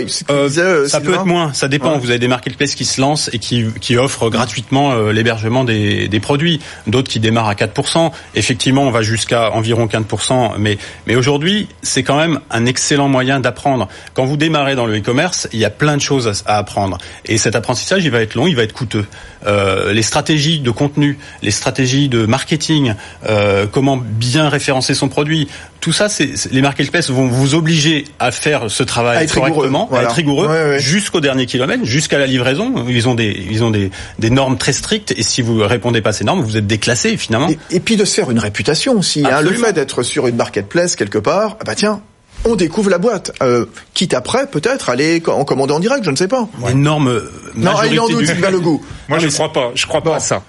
Ça 0.87 1.01
peut 1.01 1.13
être 1.13 1.25
moins. 1.25 1.53
Ça 1.53 1.67
dépend. 1.67 1.97
Vous 1.97 2.09
avez 2.09 2.19
des 2.19 2.27
marketplaces 2.27 2.75
qui 2.75 2.85
se 2.85 3.01
lancent 3.01 3.29
et 3.33 3.39
qui, 3.39 3.65
qui 3.81 3.94
offre 3.97 4.29
gratuitement 4.29 4.91
euh, 4.91 5.11
l'hébergement 5.11 5.63
des, 5.63 6.07
des, 6.07 6.19
produits. 6.19 6.59
D'autres 6.87 7.09
qui 7.09 7.19
démarrent 7.19 7.49
à 7.49 7.53
4%. 7.53 8.11
Effectivement, 8.35 8.83
on 8.83 8.91
va 8.91 9.01
jusqu'à 9.01 9.51
environ 9.51 9.85
15%. 9.85 10.53
Mais, 10.57 10.77
mais 11.07 11.15
aujourd'hui, 11.15 11.67
c'est 11.81 12.03
quand 12.03 12.17
même 12.17 12.39
un 12.49 12.65
excellent 12.65 13.07
moyen 13.07 13.39
d'apprendre. 13.39 13.87
Quand 14.13 14.25
vous 14.25 14.37
démarrez 14.37 14.75
dans 14.75 14.85
le 14.85 14.97
e-commerce, 14.97 15.47
il 15.53 15.59
y 15.59 15.65
a 15.65 15.69
plein 15.69 15.95
de 15.95 16.01
choses 16.01 16.43
à, 16.45 16.57
apprendre. 16.57 16.97
Et 17.25 17.37
cet 17.37 17.55
apprentissage, 17.55 18.05
il 18.05 18.11
va 18.11 18.21
être 18.21 18.35
long, 18.35 18.47
il 18.47 18.55
va 18.55 18.63
être 18.63 18.73
coûteux. 18.73 19.05
Euh, 19.45 19.93
les 19.93 20.01
stratégies 20.01 20.59
de 20.59 20.71
contenu, 20.71 21.17
les 21.41 21.51
stratégies 21.51 22.09
de 22.09 22.25
marketing, 22.25 22.93
euh, 23.27 23.67
comment 23.71 23.97
bien 23.97 24.49
référencer 24.49 24.93
son 24.93 25.07
produit, 25.07 25.47
tout 25.85 25.93
ça, 25.93 26.09
c'est 26.09 26.31
les 26.51 26.61
marketplaces 26.63 27.11
vont 27.11 27.27
vous 27.27 27.53
obliger 27.53 28.05
à 28.17 28.31
faire 28.31 28.71
ce 28.71 28.81
travail 28.81 29.17
À 29.17 29.23
être 29.23 29.35
correctement, 29.35 29.85
voilà. 29.87 30.07
à 30.07 30.09
être 30.09 30.15
rigoureux, 30.15 30.47
Ouais, 30.47 30.63
ouais. 30.71 30.79
jusqu'au 30.79 31.19
dernier 31.19 31.45
kilomètre, 31.45 31.85
jusqu'à 31.85 32.17
la 32.17 32.25
livraison. 32.25 32.85
Ils 32.89 33.07
ont 33.07 33.13
des, 33.13 33.45
ils 33.51 33.63
ont 33.63 33.69
des, 33.69 33.91
des 34.17 34.31
normes 34.31 34.57
très 34.57 34.73
strictes, 34.73 35.13
et 35.15 35.21
si 35.21 35.43
vous 35.43 35.59
répondez 35.59 36.01
pas 36.01 36.09
à 36.09 36.13
ces 36.13 36.23
normes, 36.23 36.41
vous 36.41 36.57
êtes 36.57 36.65
déclassé 36.65 37.17
finalement. 37.17 37.49
Et, 37.49 37.59
et 37.69 37.79
puis 37.79 37.97
de 37.97 38.03
se 38.03 38.15
faire 38.15 38.31
une 38.31 38.39
réputation 38.39 38.93
aussi. 38.97 39.23
hein. 39.29 39.41
Le 39.41 39.51
fait 39.53 39.73
d'être 39.73 40.01
sur 40.01 40.25
une 40.25 40.37
marketplace 40.37 40.95
quelque 40.95 41.19
part, 41.19 41.57
ah 41.59 41.63
bah 41.63 41.75
tiens, 41.75 42.01
on 42.45 42.55
découvre 42.55 42.89
la 42.89 42.97
boîte. 42.97 43.31
Euh, 43.43 43.65
quitte 43.93 44.15
après, 44.15 44.47
peut-être, 44.47 44.89
aller 44.89 45.21
en 45.27 45.45
commander 45.45 45.73
en 45.75 45.79
direct, 45.79 46.03
je 46.03 46.09
ne 46.09 46.15
sais 46.15 46.27
pas. 46.27 46.47
Les 46.67 46.73
normes 46.73 47.09
euh, 47.09 47.31
Non, 47.55 47.73
il 47.89 47.99
en 47.99 48.07
doute, 48.09 48.21
du- 48.21 48.25
Sylvain 48.25 48.49
Legault. 48.49 48.81
Moi, 49.07 49.19
Ah, 49.19 49.21
je 49.21 49.27
ne 49.27 49.31
crois 49.31 49.53
pas. 49.53 49.69
Je 49.75 49.85
crois 49.85 50.01
pas 50.01 50.15
à 50.15 50.19
ça. 50.19 50.41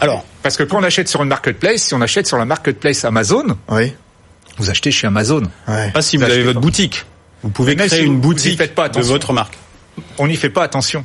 Alors, 0.00 0.24
Parce 0.42 0.56
que 0.56 0.62
quand 0.64 0.78
on 0.80 0.82
achète 0.82 1.08
sur 1.08 1.22
une 1.22 1.28
marketplace, 1.28 1.82
si 1.84 1.94
on 1.94 2.00
achète 2.00 2.26
sur 2.26 2.38
la 2.38 2.44
marketplace 2.44 3.04
Amazon, 3.04 3.56
Oui. 3.70 3.92
Vous 4.60 4.70
achetez 4.70 4.90
chez 4.90 5.06
Amazon. 5.06 5.42
Ouais. 5.66 5.90
pas 5.90 6.02
si 6.02 6.16
vous 6.16 6.24
Vous 6.24 6.30
avez 6.30 6.42
votre 6.42 6.54
pas. 6.54 6.60
boutique. 6.60 7.04
Vous 7.42 7.50
pouvez 7.50 7.74
créer 7.74 7.88
si 7.88 8.00
une 8.02 8.14
vous- 8.14 8.20
boutique 8.20 8.74
pas 8.74 8.88
de 8.88 9.00
votre 9.00 9.32
marque. 9.32 9.54
On 10.18 10.26
n'y 10.28 10.36
fait 10.36 10.50
pas 10.50 10.62
attention. 10.62 11.04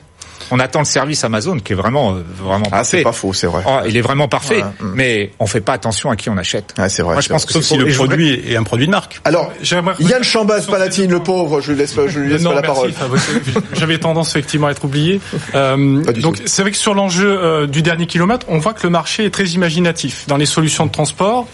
On 0.52 0.60
attend 0.60 0.80
le 0.80 0.86
service 0.86 1.24
Amazon 1.24 1.58
qui 1.58 1.74
est 1.74 1.76
vraiment 1.76 2.14
euh, 2.18 2.22
vraiment 2.38 2.68
Ah, 2.72 2.84
c'est 2.84 2.98
parfait. 2.98 3.04
pas 3.04 3.12
faux, 3.14 3.34
c'est 3.34 3.48
vrai. 3.48 3.64
Oh, 3.66 3.80
il 3.88 3.98
est 3.98 4.02
vraiment 4.02 4.28
parfait, 4.28 4.58
Ouais, 4.62 4.70
mm. 4.80 4.92
mais 4.94 5.32
on 5.40 5.48
fait 5.48 5.62
pas 5.62 5.74
attention 5.74 6.12
à 6.12 6.16
qui 6.16 6.30
on 6.30 6.38
achète. 6.38 6.76
Ouais, 6.78 6.88
c'est 6.88 7.02
vrai. 7.02 7.14
Moi, 7.16 7.22
je 7.22 7.28
c'est 7.28 7.34
pense 7.34 7.44
vrai. 7.44 7.48
que 7.48 7.54
Sauf 7.54 7.64
c'est 7.64 7.74
si 7.76 7.78
le 7.80 7.88
Et 7.88 7.92
je 7.92 7.98
voudrais- 7.98 8.16
produit 8.18 8.52
est 8.52 8.56
un 8.56 8.62
produit 8.64 8.86
de 8.86 8.92
marque. 8.92 9.20
Alors, 9.24 9.52
Yann 10.00 10.24
Chambaz, 10.24 10.68
Palatine, 10.68 11.10
le 11.10 11.24
pauvre, 11.24 11.62
je 11.62 11.72
lui 11.72 11.80
laisse, 11.80 11.96
je 12.08 12.20
lui 12.20 12.30
laisse 12.30 12.44
non, 12.44 12.52
pas 12.52 12.58
la 12.58 12.62
merci, 12.62 12.74
parole. 12.76 12.92
Fabrice. 12.92 13.24
J'avais 13.74 13.98
tendance 13.98 14.30
effectivement 14.32 14.68
à 14.68 14.72
être 14.72 14.86
oublié. 14.86 15.20
Euh, 15.56 16.04
donc 16.22 16.40
c'est 16.46 16.62
vrai 16.62 16.70
que 16.72 16.78
sur 16.78 16.94
l'enjeu 16.94 17.28
euh, 17.42 17.66
du 17.66 17.82
dernier 17.82 18.06
kilomètre, 18.06 18.46
on 18.50 18.60
voit 18.60 18.74
que 18.74 18.84
le 18.84 18.90
marché 18.92 19.26
est 19.26 19.32
très 19.32 19.46
imaginatif 19.48 20.28
dans 20.28 20.38
les 20.38 20.46
solutions 20.46 20.86
de 20.86 20.92
transport. 20.92 21.48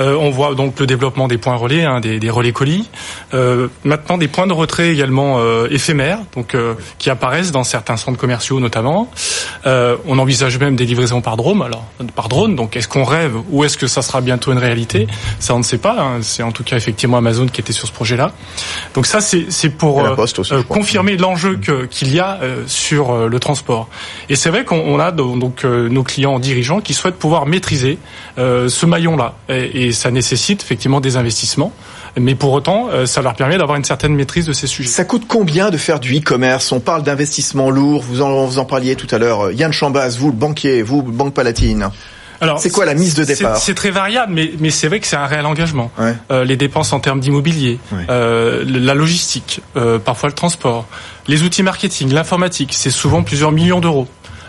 Euh, 0.00 0.16
on 0.16 0.30
voit 0.30 0.54
donc 0.54 0.78
le 0.80 0.86
développement 0.86 1.28
des 1.28 1.38
points 1.38 1.56
relais, 1.56 1.84
hein, 1.84 2.00
des, 2.00 2.18
des 2.18 2.30
relais 2.30 2.52
colis. 2.52 2.88
Euh, 3.32 3.68
maintenant 3.84 4.18
des 4.18 4.28
points 4.28 4.46
de 4.46 4.52
retrait 4.52 4.90
également 4.90 5.38
euh, 5.38 5.68
éphémères, 5.70 6.18
donc 6.34 6.56
qui 6.98 7.10
apparaissent 7.10 7.52
dans 7.52 7.64
certains 7.64 7.96
centres 7.96 8.18
commerciaux 8.18 8.60
notamment. 8.60 9.10
On 9.64 10.18
envisage 10.18 10.58
même 10.58 10.76
des 10.76 10.84
livraisons 10.86 11.20
par 11.20 11.36
drone. 11.36 11.62
Alors 11.62 11.84
par 12.14 12.28
drone. 12.28 12.56
Donc 12.56 12.76
est-ce 12.76 12.88
qu'on 12.88 13.04
rêve 13.04 13.34
ou 13.50 13.64
est-ce 13.64 13.76
que 13.78 13.86
ça 13.86 14.02
sera 14.02 14.20
bientôt 14.20 14.52
une 14.52 14.58
réalité? 14.58 15.06
Ça 15.38 15.54
on 15.54 15.58
ne 15.58 15.62
sait 15.62 15.78
pas. 15.78 15.96
hein. 16.00 16.18
C'est 16.22 16.42
en 16.42 16.52
tout 16.52 16.64
cas 16.64 16.76
effectivement 16.76 17.16
Amazon 17.16 17.46
qui 17.46 17.60
était 17.60 17.72
sur 17.72 17.86
ce 17.88 17.92
projet-là. 17.92 18.32
Donc 18.94 19.06
ça 19.06 19.20
c'est 19.20 19.70
pour 19.70 19.96
aussi, 19.98 20.52
euh, 20.52 20.62
confirmer 20.62 21.16
l'enjeu 21.16 21.58
qu'il 21.90 22.14
y 22.14 22.20
a 22.20 22.38
euh, 22.42 22.62
sur 22.66 23.10
euh, 23.12 23.28
le 23.28 23.40
transport. 23.40 23.88
Et 24.28 24.36
c'est 24.36 24.50
vrai 24.50 24.64
qu'on 24.64 24.78
on 24.78 24.98
a 24.98 25.10
do- 25.12 25.36
donc 25.36 25.64
nos 25.64 26.02
clients 26.02 26.38
dirigeants 26.38 26.80
qui 26.80 26.94
souhaitent 26.94 27.18
pouvoir 27.18 27.46
maîtriser 27.46 27.98
ce 28.36 28.86
maillon-là. 28.86 29.34
Et, 29.48 29.83
et 29.83 29.83
ça 29.92 30.10
nécessite 30.10 30.62
effectivement 30.62 31.00
des 31.00 31.16
investissements. 31.16 31.72
Mais 32.18 32.34
pour 32.34 32.52
autant, 32.52 32.88
euh, 32.92 33.06
ça 33.06 33.22
leur 33.22 33.34
permet 33.34 33.58
d'avoir 33.58 33.76
une 33.76 33.84
certaine 33.84 34.14
maîtrise 34.14 34.46
de 34.46 34.52
ces 34.52 34.66
sujets. 34.68 34.88
Ça 34.88 35.04
coûte 35.04 35.24
combien 35.26 35.70
de 35.70 35.76
faire 35.76 35.98
du 35.98 36.16
e-commerce? 36.16 36.70
On 36.70 36.80
parle 36.80 37.02
d'investissement 37.02 37.70
lourd, 37.70 38.02
vous 38.02 38.22
en, 38.22 38.46
vous 38.46 38.58
en 38.58 38.64
parliez 38.64 38.94
tout 38.94 39.08
à 39.12 39.18
l'heure. 39.18 39.50
Yann 39.50 39.72
Chambaz, 39.72 40.16
vous 40.18 40.28
le 40.28 40.36
banquier, 40.36 40.82
vous, 40.82 41.02
Banque 41.02 41.34
Palatine. 41.34 41.88
Alors, 42.40 42.58
C'est 42.58 42.70
quoi 42.70 42.84
la 42.84 42.94
mise 42.94 43.14
de 43.14 43.24
départ? 43.24 43.56
C'est 43.56 43.74
très 43.74 43.90
variable, 43.90 44.32
mais, 44.32 44.52
mais 44.58 44.70
c'est 44.70 44.88
vrai 44.88 45.00
que 45.00 45.06
c'est 45.06 45.16
un 45.16 45.26
réel 45.26 45.46
engagement. 45.46 45.90
Ouais. 45.98 46.14
Euh, 46.30 46.44
les 46.44 46.56
dépenses 46.56 46.92
en 46.92 47.00
termes 47.00 47.20
d'immobilier, 47.20 47.78
Ouais. 47.92 48.04
euh, 48.10 48.64
la 48.66 48.94
logistique, 48.94 49.60
euh, 49.76 49.98
parfois 49.98 50.28
le 50.28 50.34
transport, 50.34 50.86
les 51.26 51.42
outils 51.42 51.62
marketing, 51.62 52.12
l'informatique, 52.12 52.74
c'est 52.76 52.90
souvent 52.90 53.22
plusieurs 53.22 53.50
millions 53.52 53.80
d'euros. 53.80 54.08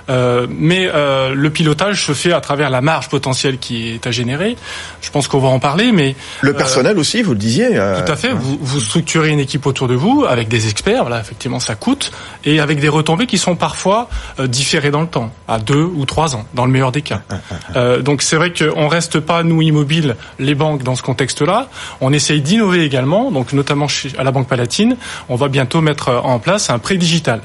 Euh, 0.09 0.45
mais 0.49 0.89
euh, 0.93 1.33
le 1.33 1.49
pilotage 1.49 2.05
se 2.05 2.13
fait 2.13 2.31
à 2.31 2.41
travers 2.41 2.69
la 2.69 2.81
marge 2.81 3.09
potentielle 3.09 3.57
qui 3.57 3.89
est 3.89 4.05
à 4.05 4.11
générer. 4.11 4.55
Je 5.01 5.09
pense 5.09 5.27
qu'on 5.27 5.39
va 5.39 5.47
en 5.47 5.59
parler, 5.59 5.91
mais 5.91 6.15
Le 6.41 6.51
euh, 6.51 6.53
personnel 6.53 6.99
aussi, 6.99 7.21
vous 7.23 7.31
le 7.31 7.37
disiez. 7.39 7.69
euh, 7.73 8.03
tout 8.05 8.11
à 8.11 8.15
fait. 8.15 8.29
Vous, 8.31 8.57
vous 8.61 8.79
structurez 8.79 9.29
une 9.29 9.39
équipe 9.39 9.65
autour 9.65 9.87
de 9.87 9.95
vous 9.95 10.25
avec 10.27 10.47
des 10.47 10.69
experts. 10.69 11.01
Voilà, 11.03 11.19
effectivement, 11.19 11.59
ça 11.59 11.75
coûte 11.75 12.11
et 12.43 12.59
avec 12.59 12.79
des 12.79 12.89
retombées 12.89 13.25
qui 13.25 13.37
sont 13.37 13.55
parfois 13.55 14.09
différées 14.39 14.91
dans 14.91 15.01
le 15.01 15.07
temps, 15.07 15.31
à 15.47 15.57
deux 15.59 15.83
ou 15.83 16.05
trois 16.05 16.35
ans, 16.35 16.45
dans 16.53 16.65
le 16.65 16.71
meilleur 16.71 16.91
des 16.91 17.01
cas. 17.01 17.21
Euh, 17.75 18.01
donc 18.01 18.21
c'est 18.21 18.35
vrai 18.37 18.53
qu'on 18.53 18.87
reste 18.87 19.19
pas 19.19 19.43
nous 19.43 19.61
immobiles, 19.61 20.15
les 20.39 20.55
banques 20.55 20.83
dans 20.83 20.95
ce 20.95 21.01
contexte-là. 21.03 21.67
On 21.99 22.13
essaye 22.13 22.41
d'innover 22.41 22.83
également. 22.85 23.31
Donc 23.31 23.51
notamment 23.53 23.87
chez, 23.87 24.11
à 24.17 24.23
la 24.23 24.31
Banque 24.31 24.47
Palatine, 24.47 24.95
on 25.29 25.35
va 25.35 25.47
bientôt 25.49 25.81
mettre 25.81 26.09
en 26.23 26.39
place 26.39 26.69
un 26.69 26.79
prêt 26.79 26.95
digital. 26.97 27.41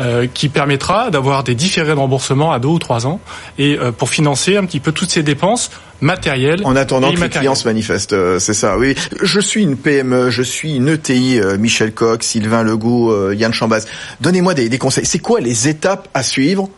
Euh, 0.00 0.26
qui 0.32 0.48
permettra 0.48 1.10
d'avoir 1.10 1.44
des 1.44 1.54
différés 1.54 1.94
de 1.94 1.98
remboursement 1.98 2.52
à 2.52 2.58
deux 2.58 2.68
ou 2.68 2.78
trois 2.78 3.06
ans 3.06 3.20
et 3.58 3.78
euh, 3.78 3.92
pour 3.92 4.08
financer 4.08 4.56
un 4.56 4.64
petit 4.64 4.80
peu 4.80 4.90
toutes 4.92 5.10
ces 5.10 5.22
dépenses 5.22 5.70
matérielles 6.00 6.60
En 6.64 6.74
attendant 6.76 7.10
et 7.10 7.14
que 7.14 7.20
les 7.20 7.28
clients 7.28 7.54
se 7.54 7.66
manifestent, 7.66 8.12
euh, 8.12 8.38
c'est 8.38 8.54
ça. 8.54 8.76
Oui, 8.76 8.94
je 9.22 9.40
suis 9.40 9.62
une 9.62 9.76
PME, 9.76 10.30
je 10.30 10.42
suis 10.42 10.74
une 10.74 10.88
ETI. 10.88 11.38
euh, 11.40 11.56
Michel 11.58 11.92
Coq, 11.94 12.22
Sylvain 12.22 12.62
Legault, 12.64 13.12
euh, 13.12 13.34
Yann 13.34 13.52
Chambaz. 13.52 13.86
Donnez-moi 14.20 14.54
des, 14.54 14.68
des 14.68 14.78
conseils. 14.78 15.06
C'est 15.06 15.20
quoi 15.20 15.40
les 15.40 15.68
étapes 15.68 16.08
à 16.12 16.22
suivre? 16.22 16.68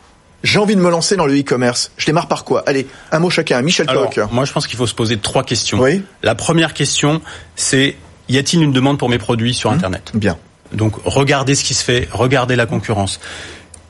J'ai 0.43 0.59
envie 0.59 0.77
de 0.77 0.81
me 0.81 0.91
lancer 0.91 1.17
dans 1.17 1.27
le 1.27 1.37
e-commerce. 1.41 1.91
Je 1.97 2.07
démarre 2.07 2.29
par 2.29 2.45
quoi? 2.45 2.63
Allez, 2.67 2.87
un 3.11 3.19
mot 3.19 3.31
chacun. 3.31 3.63
Michel 3.63 3.87
Alors, 3.89 4.11
Coq. 4.11 4.31
moi, 4.31 4.45
je 4.45 4.53
pense 4.53 4.67
qu'il 4.67 4.77
faut 4.77 4.87
se 4.87 4.95
poser 4.95 5.17
trois 5.17 5.43
questions. 5.43 5.81
Oui. 5.81 6.03
La 6.23 6.35
première 6.35 6.75
question, 6.75 7.21
c'est 7.57 7.97
y 8.29 8.37
a-t-il 8.39 8.63
une 8.63 8.73
demande 8.73 8.99
pour 8.99 9.09
mes 9.09 9.19
produits 9.19 9.55
sur 9.55 9.71
Internet? 9.73 10.13
Bien. 10.15 10.37
Donc, 10.77 10.95
regardez 11.05 11.55
ce 11.55 11.65
qui 11.65 11.75
se 11.75 11.83
fait, 11.83 12.09
regardez 12.13 12.55
la 12.55 12.67
concurrence. 12.67 13.19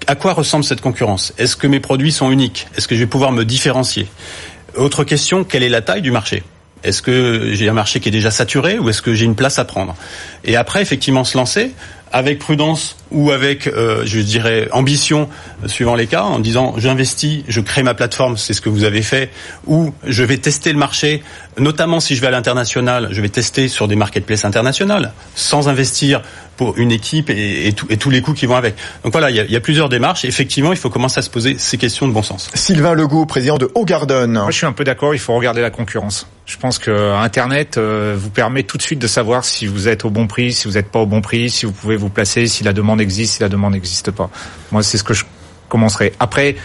À 0.07 0.14
quoi 0.14 0.33
ressemble 0.33 0.64
cette 0.64 0.81
concurrence? 0.81 1.35
Est-ce 1.37 1.57
que 1.57 1.66
mes 1.66 1.81
produits 1.81 2.12
sont 2.12 2.31
uniques? 2.31 2.68
Est-ce 2.77 2.87
que 2.87 2.94
je 2.94 3.01
vais 3.01 3.07
pouvoir 3.07 3.33
me 3.33 3.44
différencier? 3.44 4.07
Autre 4.77 5.05
question, 5.05 5.42
quelle 5.42 5.64
est 5.64 5.68
la 5.68 5.83
taille 5.83 6.03
du 6.03 6.12
marché? 6.12 6.44
Est-ce 6.85 7.03
que 7.03 7.51
j'ai 7.53 7.68
un 7.68 7.72
marché 7.72 7.99
qui 7.99 8.09
est 8.09 8.12
déjà 8.12 8.31
saturé 8.31 8.79
ou 8.79 8.88
est-ce 8.88 9.03
que 9.03 9.14
j'ai 9.14 9.25
une 9.25 9.35
place 9.35 9.59
à 9.59 9.64
prendre? 9.64 9.96
Et 10.44 10.55
après, 10.55 10.81
effectivement, 10.81 11.25
se 11.25 11.37
lancer 11.37 11.72
avec 12.12 12.38
prudence 12.38 12.97
ou 13.11 13.31
avec, 13.31 13.66
euh, 13.66 14.03
je 14.05 14.21
dirais, 14.21 14.69
ambition, 14.73 15.29
euh, 15.64 15.69
suivant 15.69 15.95
les 15.95 16.07
cas, 16.07 16.23
en 16.23 16.38
disant 16.38 16.75
j'investis, 16.77 17.42
je 17.49 17.61
crée 17.61 17.83
ma 17.83 17.95
plateforme, 17.95 18.37
c'est 18.37 18.53
ce 18.53 18.61
que 18.61 18.69
vous 18.69 18.85
avez 18.85 19.03
fait, 19.03 19.31
ou 19.66 19.92
je 20.05 20.23
vais 20.25 20.38
tester 20.38 20.73
le 20.73 20.79
marché, 20.79 21.23
notamment 21.59 22.01
si 22.01 22.16
je 22.16 22.21
vais 22.21 22.27
à 22.29 22.31
l'international, 22.31 23.09
je 23.12 23.21
vais 23.21 23.29
tester 23.29 23.69
sur 23.69 23.87
des 23.88 23.97
marketplaces 23.97 24.45
internationales, 24.45 25.12
sans 25.35 25.69
investir 25.69 26.23
pour 26.57 26.79
une 26.79 26.90
équipe 26.90 27.29
et, 27.29 27.69
et, 27.69 27.73
tout- 27.75 27.87
et 27.90 27.97
tous 27.99 28.09
les 28.11 28.23
coûts 28.23 28.33
qui 28.33 28.47
vont 28.47 28.57
avec. 28.57 28.75
Donc 29.05 29.12
voilà, 29.12 29.29
il 29.31 29.37
y 29.37 29.40
a, 29.40 29.45
il 29.45 29.51
y 29.53 29.57
a 29.57 29.61
plusieurs 29.61 29.88
démarches. 29.90 30.25
Effectivement, 30.25 30.73
il 30.73 30.79
faut 30.79 30.88
commencer 30.88 31.19
à 31.19 31.23
se 31.23 31.29
poser 31.29 31.57
ces 31.59 31.77
questions 31.77 32.09
de 32.09 32.12
bon 32.12 32.23
sens. 32.23 32.51
Sylvain 32.55 32.95
Legault, 32.95 33.27
président 33.27 33.59
de 33.59 33.71
Garden. 33.85 34.33
Moi, 34.33 34.51
je 34.51 34.57
suis 34.57 34.66
un 34.66 34.73
peu 34.73 34.83
d'accord. 34.85 35.14
Il 35.14 35.19
faut 35.19 35.35
regarder 35.35 35.61
la 35.61 35.69
concurrence. 35.71 36.27
Je 36.47 36.57
pense 36.57 36.79
que 36.79 37.12
Internet 37.14 37.77
euh, 37.77 38.14
vous 38.19 38.31
permet 38.31 38.62
tout 38.62 38.79
de 38.79 38.83
suite 38.83 38.99
de 39.01 39.07
savoir 39.07 39.45
si 39.45 39.66
vous 39.66 39.87
êtes 39.88 40.05
au 40.07 40.11
bon 40.11 40.27
prix, 40.27 40.53
si 40.53 40.66
vous 40.66 40.75
n'êtes 40.75 40.90
pas 40.90 41.01
au 41.01 41.07
bon 41.07 41.21
prix, 41.21 41.51
si 41.51 41.66
vous 41.66 41.73
pouvez 41.73 41.95
vous 41.96 42.09
placer, 42.09 42.46
si 42.46 42.64
la 42.64 42.72
demande 42.72 43.00
existe, 43.00 43.35
si 43.35 43.42
la 43.42 43.48
demande 43.48 43.72
n'existe 43.72 44.11
pas. 44.11 44.30
Moi, 44.72 44.82
c'est 44.82 44.98
ce 44.98 45.04
que 45.04 45.14
je 45.14 45.24
commencerai. 45.68 46.12
Après, 46.20 46.56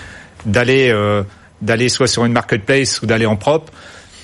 d'aller 0.46 0.90
euh, 0.90 1.24
d'aller 1.62 1.90
soit 1.90 2.08
sur 2.08 2.26
une 2.26 2.34
marketplace 2.34 3.02
ou 3.02 3.06
d'aller 3.06 3.26
en 3.26 3.36
propre. 3.36 3.72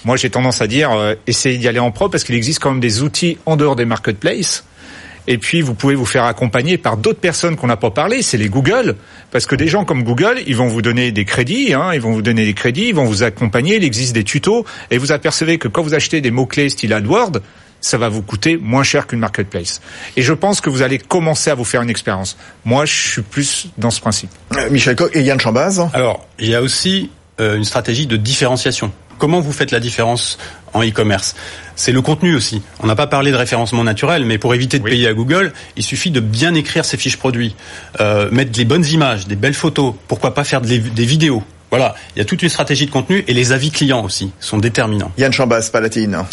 Moi, 0.05 0.15
j'ai 0.17 0.29
tendance 0.29 0.61
à 0.61 0.67
dire 0.67 0.91
euh, 0.91 1.15
essayez 1.27 1.57
d'y 1.57 1.67
aller 1.67 1.79
en 1.79 1.91
propre 1.91 2.11
parce 2.11 2.23
qu'il 2.23 2.35
existe 2.35 2.59
quand 2.59 2.71
même 2.71 2.79
des 2.79 3.01
outils 3.01 3.37
en 3.45 3.55
dehors 3.55 3.75
des 3.75 3.85
marketplaces. 3.85 4.63
Et 5.29 5.37
puis, 5.37 5.61
vous 5.61 5.73
pouvez 5.73 5.95
vous 5.95 6.05
faire 6.05 6.23
accompagner 6.23 6.77
par 6.77 6.95
d'autres 6.95 7.19
personnes 7.19 7.57
qu'on 7.57 7.67
n'a 7.67 7.75
pas 7.75 7.91
parlé, 7.91 8.21
c'est 8.21 8.37
les 8.37 8.47
Google. 8.47 8.95
Parce 9.29 9.45
que 9.45 9.55
des 9.55 9.67
gens 9.67 9.83
comme 9.83 10.03
Google, 10.03 10.37
ils 10.47 10.55
vont 10.55 10.67
vous 10.67 10.81
donner 10.81 11.11
des 11.11 11.25
crédits, 11.25 11.73
hein, 11.73 11.93
ils 11.93 11.99
vont 11.99 12.13
vous 12.13 12.21
donner 12.21 12.45
des 12.45 12.53
crédits, 12.53 12.87
ils 12.89 12.95
vont 12.95 13.03
vous 13.03 13.23
accompagner, 13.23 13.75
il 13.75 13.83
existe 13.83 14.13
des 14.13 14.23
tutos, 14.23 14.65
et 14.89 14.97
vous 14.97 15.11
apercevez 15.11 15.57
que 15.57 15.67
quand 15.67 15.81
vous 15.81 15.93
achetez 15.93 16.21
des 16.21 16.31
mots-clés 16.31 16.69
style 16.69 16.93
AdWord, 16.93 17.41
ça 17.81 17.97
va 17.97 18.09
vous 18.09 18.21
coûter 18.21 18.57
moins 18.57 18.83
cher 18.83 19.07
qu'une 19.07 19.19
marketplace. 19.19 19.81
Et 20.15 20.21
je 20.21 20.33
pense 20.33 20.61
que 20.61 20.69
vous 20.69 20.81
allez 20.81 20.97
commencer 20.97 21.49
à 21.49 21.55
vous 21.55 21.63
faire 21.65 21.81
une 21.81 21.89
expérience. 21.89 22.37
Moi, 22.65 22.85
je 22.85 22.93
suis 22.93 23.21
plus 23.21 23.67
dans 23.77 23.91
ce 23.91 23.99
principe. 24.01 24.29
Euh, 24.55 24.69
Michel 24.69 24.95
Coq 24.95 25.11
et 25.15 25.21
Yann 25.21 25.39
Chambaz. 25.39 25.89
Alors, 25.93 26.25
il 26.39 26.49
y 26.49 26.55
a 26.55 26.61
aussi 26.61 27.09
euh, 27.39 27.55
une 27.57 27.63
stratégie 27.63 28.07
de 28.07 28.17
différenciation. 28.17 28.91
Comment 29.19 29.39
vous 29.39 29.51
faites 29.51 29.71
la 29.71 29.79
différence 29.79 30.37
en 30.73 30.83
e-commerce? 30.83 31.35
C'est 31.75 31.91
le 31.91 32.01
contenu 32.01 32.35
aussi. 32.35 32.61
On 32.81 32.87
n'a 32.87 32.95
pas 32.95 33.07
parlé 33.07 33.31
de 33.31 33.35
référencement 33.35 33.83
naturel, 33.83 34.25
mais 34.25 34.37
pour 34.37 34.53
éviter 34.53 34.77
de 34.77 34.83
Oui. 34.83 34.91
payer 34.91 35.07
à 35.07 35.13
Google, 35.13 35.53
il 35.75 35.83
suffit 35.83 36.11
de 36.11 36.19
bien 36.19 36.53
écrire 36.53 36.85
ses 36.85 36.97
fiches 36.97 37.17
produits, 37.17 37.55
euh, 37.99 38.29
mettre 38.31 38.51
les 38.57 38.65
bonnes 38.65 38.85
images, 38.85 39.25
des 39.27 39.35
belles 39.35 39.55
photos. 39.55 39.95
Pourquoi 40.07 40.33
pas 40.35 40.43
faire 40.43 40.61
des, 40.61 40.77
des 40.79 41.05
vidéos 41.05 41.41
Voilà, 41.71 41.95
il 42.15 42.19
y 42.19 42.21
a 42.21 42.25
toute 42.25 42.43
une 42.43 42.49
stratégie 42.49 42.85
de 42.85 42.91
contenu 42.91 43.23
et 43.27 43.33
les 43.33 43.51
avis 43.53 43.71
clients 43.71 44.03
aussi 44.03 44.31
sont 44.39 44.59
déterminants. 44.59 45.11
Yann 45.17 45.33
Chambaz, 45.33 45.69
Palatine. 45.71 46.23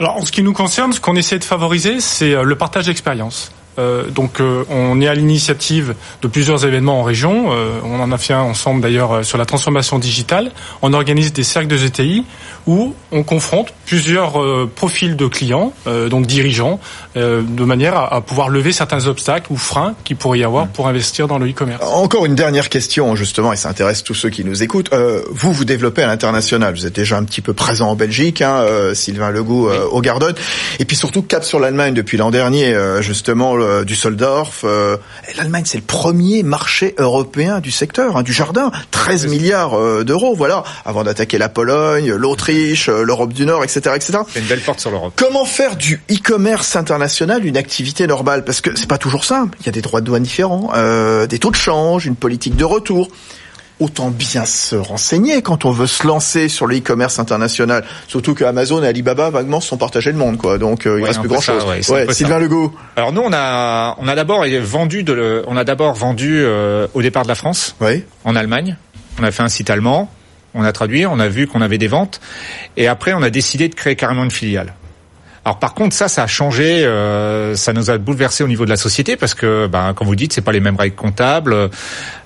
Alors, 0.00 0.16
en 0.16 0.24
ce 0.24 0.32
qui 0.32 0.42
nous 0.42 0.52
concerne, 0.52 0.92
ce 0.92 1.00
qu'on 1.00 1.16
essaie 1.16 1.38
de 1.38 1.44
favoriser, 1.44 2.00
c'est 2.00 2.34
euh, 2.34 2.42
le 2.42 2.56
partage 2.56 2.86
d'expérience. 2.86 3.52
Euh, 3.78 4.08
donc 4.08 4.40
euh, 4.40 4.64
on 4.70 5.00
est 5.00 5.08
à 5.08 5.14
l'initiative 5.14 5.94
de 6.22 6.28
plusieurs 6.28 6.64
événements 6.64 7.00
en 7.00 7.02
région. 7.02 7.52
Euh, 7.52 7.78
on 7.84 8.00
en 8.00 8.12
a 8.12 8.18
fait 8.18 8.32
un 8.32 8.42
ensemble 8.42 8.80
d'ailleurs 8.80 9.24
sur 9.24 9.38
la 9.38 9.46
transformation 9.46 9.98
digitale. 9.98 10.52
On 10.82 10.92
organise 10.92 11.32
des 11.32 11.42
cercles 11.42 11.68
de 11.68 11.76
GTI 11.76 12.24
où 12.66 12.94
on 13.12 13.22
confronte 13.22 13.74
plusieurs 13.84 14.40
profils 14.74 15.16
de 15.16 15.26
clients, 15.26 15.74
donc 16.08 16.26
dirigeants, 16.26 16.80
de 17.14 17.64
manière 17.64 17.94
à, 17.94 18.22
pouvoir 18.22 18.48
lever 18.48 18.72
certains 18.72 19.06
obstacles 19.06 19.52
ou 19.52 19.58
freins 19.58 19.94
qui 20.04 20.14
pourrait 20.14 20.38
y 20.38 20.44
avoir 20.44 20.68
pour 20.68 20.88
investir 20.88 21.28
dans 21.28 21.38
le 21.38 21.50
e-commerce. 21.50 21.84
Encore 21.84 22.24
une 22.24 22.34
dernière 22.34 22.70
question 22.70 23.16
justement, 23.16 23.52
et 23.52 23.56
ça 23.56 23.68
intéresse 23.68 24.02
tous 24.02 24.14
ceux 24.14 24.30
qui 24.30 24.46
nous 24.46 24.62
écoutent. 24.62 24.90
vous, 25.30 25.52
vous 25.52 25.64
développez 25.66 26.02
à 26.02 26.06
l'international. 26.06 26.74
Vous 26.74 26.86
êtes 26.86 26.94
déjà 26.94 27.18
un 27.18 27.24
petit 27.24 27.42
peu 27.42 27.52
présent 27.52 27.90
en 27.90 27.96
Belgique, 27.96 28.40
hein, 28.40 28.64
Sylvain 28.94 29.30
Legault 29.30 29.70
au 29.70 30.00
Gardon, 30.00 30.32
et 30.78 30.86
puis 30.86 30.96
surtout 30.96 31.20
cap 31.20 31.44
sur 31.44 31.60
l'Allemagne 31.60 31.92
depuis 31.92 32.16
l'an 32.16 32.30
dernier, 32.30 32.74
justement 33.00 33.54
euh, 33.64 33.84
du 33.84 33.96
Soldorf. 33.96 34.62
Euh, 34.64 34.96
L'Allemagne, 35.36 35.64
c'est 35.66 35.78
le 35.78 35.84
premier 35.84 36.42
marché 36.42 36.94
européen 36.98 37.60
du 37.60 37.70
secteur, 37.70 38.16
hein, 38.16 38.22
du 38.22 38.32
jardin. 38.32 38.70
13 38.90 39.26
milliards 39.26 39.74
euh, 39.74 40.04
d'euros, 40.04 40.34
voilà, 40.34 40.62
avant 40.84 41.02
d'attaquer 41.02 41.38
la 41.38 41.48
Pologne, 41.48 42.12
l'Autriche, 42.12 42.88
l'Europe 42.88 43.32
du 43.32 43.46
Nord, 43.46 43.64
etc. 43.64 43.94
etc. 43.96 44.18
C'est 44.32 44.40
une 44.40 44.46
belle 44.46 44.60
porte 44.60 44.80
sur 44.80 44.90
l'Europe. 44.90 45.14
Comment 45.16 45.44
faire 45.44 45.76
du 45.76 46.02
e-commerce 46.10 46.76
international 46.76 47.44
une 47.44 47.56
activité 47.56 48.06
normale? 48.06 48.44
Parce 48.44 48.60
que 48.60 48.76
c'est 48.76 48.88
pas 48.88 48.98
toujours 48.98 49.24
simple. 49.24 49.56
Il 49.60 49.66
y 49.66 49.68
a 49.68 49.72
des 49.72 49.82
droits 49.82 50.00
de 50.00 50.06
douane 50.06 50.22
différents, 50.22 50.72
des 51.28 51.38
taux 51.38 51.50
de 51.50 51.56
change, 51.56 52.06
une 52.06 52.16
politique 52.16 52.56
de 52.56 52.64
retour 52.64 53.08
autant 53.80 54.10
bien 54.10 54.44
se 54.44 54.76
renseigner 54.76 55.42
quand 55.42 55.64
on 55.64 55.70
veut 55.70 55.86
se 55.86 56.06
lancer 56.06 56.48
sur 56.48 56.66
le 56.66 56.76
e-commerce 56.76 57.18
international. 57.18 57.84
Surtout 58.06 58.34
que 58.34 58.44
Amazon 58.44 58.82
et 58.82 58.86
Alibaba 58.86 59.30
vaguement 59.30 59.60
sont 59.60 59.76
partagés 59.76 60.12
le 60.12 60.18
monde, 60.18 60.38
quoi. 60.38 60.58
Donc 60.58 60.86
euh, 60.86 61.00
il 61.00 61.04
reste 61.04 61.20
plus 61.20 61.28
grand 61.28 61.40
chose. 61.40 61.64
ouais, 61.64 62.12
Sylvain 62.12 62.38
Legault. 62.38 62.72
Alors 62.96 63.12
nous 63.12 63.22
on 63.22 63.32
a 63.32 63.96
on 63.98 64.08
a 64.08 64.14
d'abord 64.14 64.44
vendu 64.62 65.02
de 65.02 65.12
le, 65.12 65.44
on 65.46 65.56
a 65.56 65.64
d'abord 65.64 65.94
vendu 65.94 66.40
euh, 66.42 66.86
au 66.94 67.02
départ 67.02 67.24
de 67.24 67.28
la 67.28 67.34
France, 67.34 67.74
oui. 67.80 68.04
en 68.24 68.36
Allemagne. 68.36 68.76
On 69.18 69.24
a 69.24 69.30
fait 69.30 69.42
un 69.42 69.48
site 69.48 69.70
allemand. 69.70 70.10
On 70.56 70.62
a 70.62 70.70
traduit, 70.70 71.04
on 71.04 71.18
a 71.18 71.26
vu 71.26 71.48
qu'on 71.48 71.60
avait 71.62 71.78
des 71.78 71.88
ventes, 71.88 72.20
et 72.76 72.86
après 72.86 73.12
on 73.12 73.22
a 73.22 73.30
décidé 73.30 73.68
de 73.68 73.74
créer 73.74 73.96
carrément 73.96 74.22
une 74.22 74.30
filiale. 74.30 74.74
Alors 75.44 75.58
par 75.58 75.74
contre, 75.74 75.94
ça, 75.94 76.08
ça 76.08 76.22
a 76.22 76.26
changé, 76.26 76.86
euh, 76.86 77.54
ça 77.54 77.74
nous 77.74 77.90
a 77.90 77.98
bouleversé 77.98 78.42
au 78.42 78.48
niveau 78.48 78.64
de 78.64 78.70
la 78.70 78.78
société 78.78 79.16
parce 79.16 79.34
que, 79.34 79.66
ben, 79.66 79.92
comme 79.92 80.06
vous 80.06 80.16
dites, 80.16 80.32
c'est 80.32 80.40
pas 80.40 80.52
les 80.52 80.60
mêmes 80.60 80.76
règles 80.76 80.96
comptables. 80.96 81.70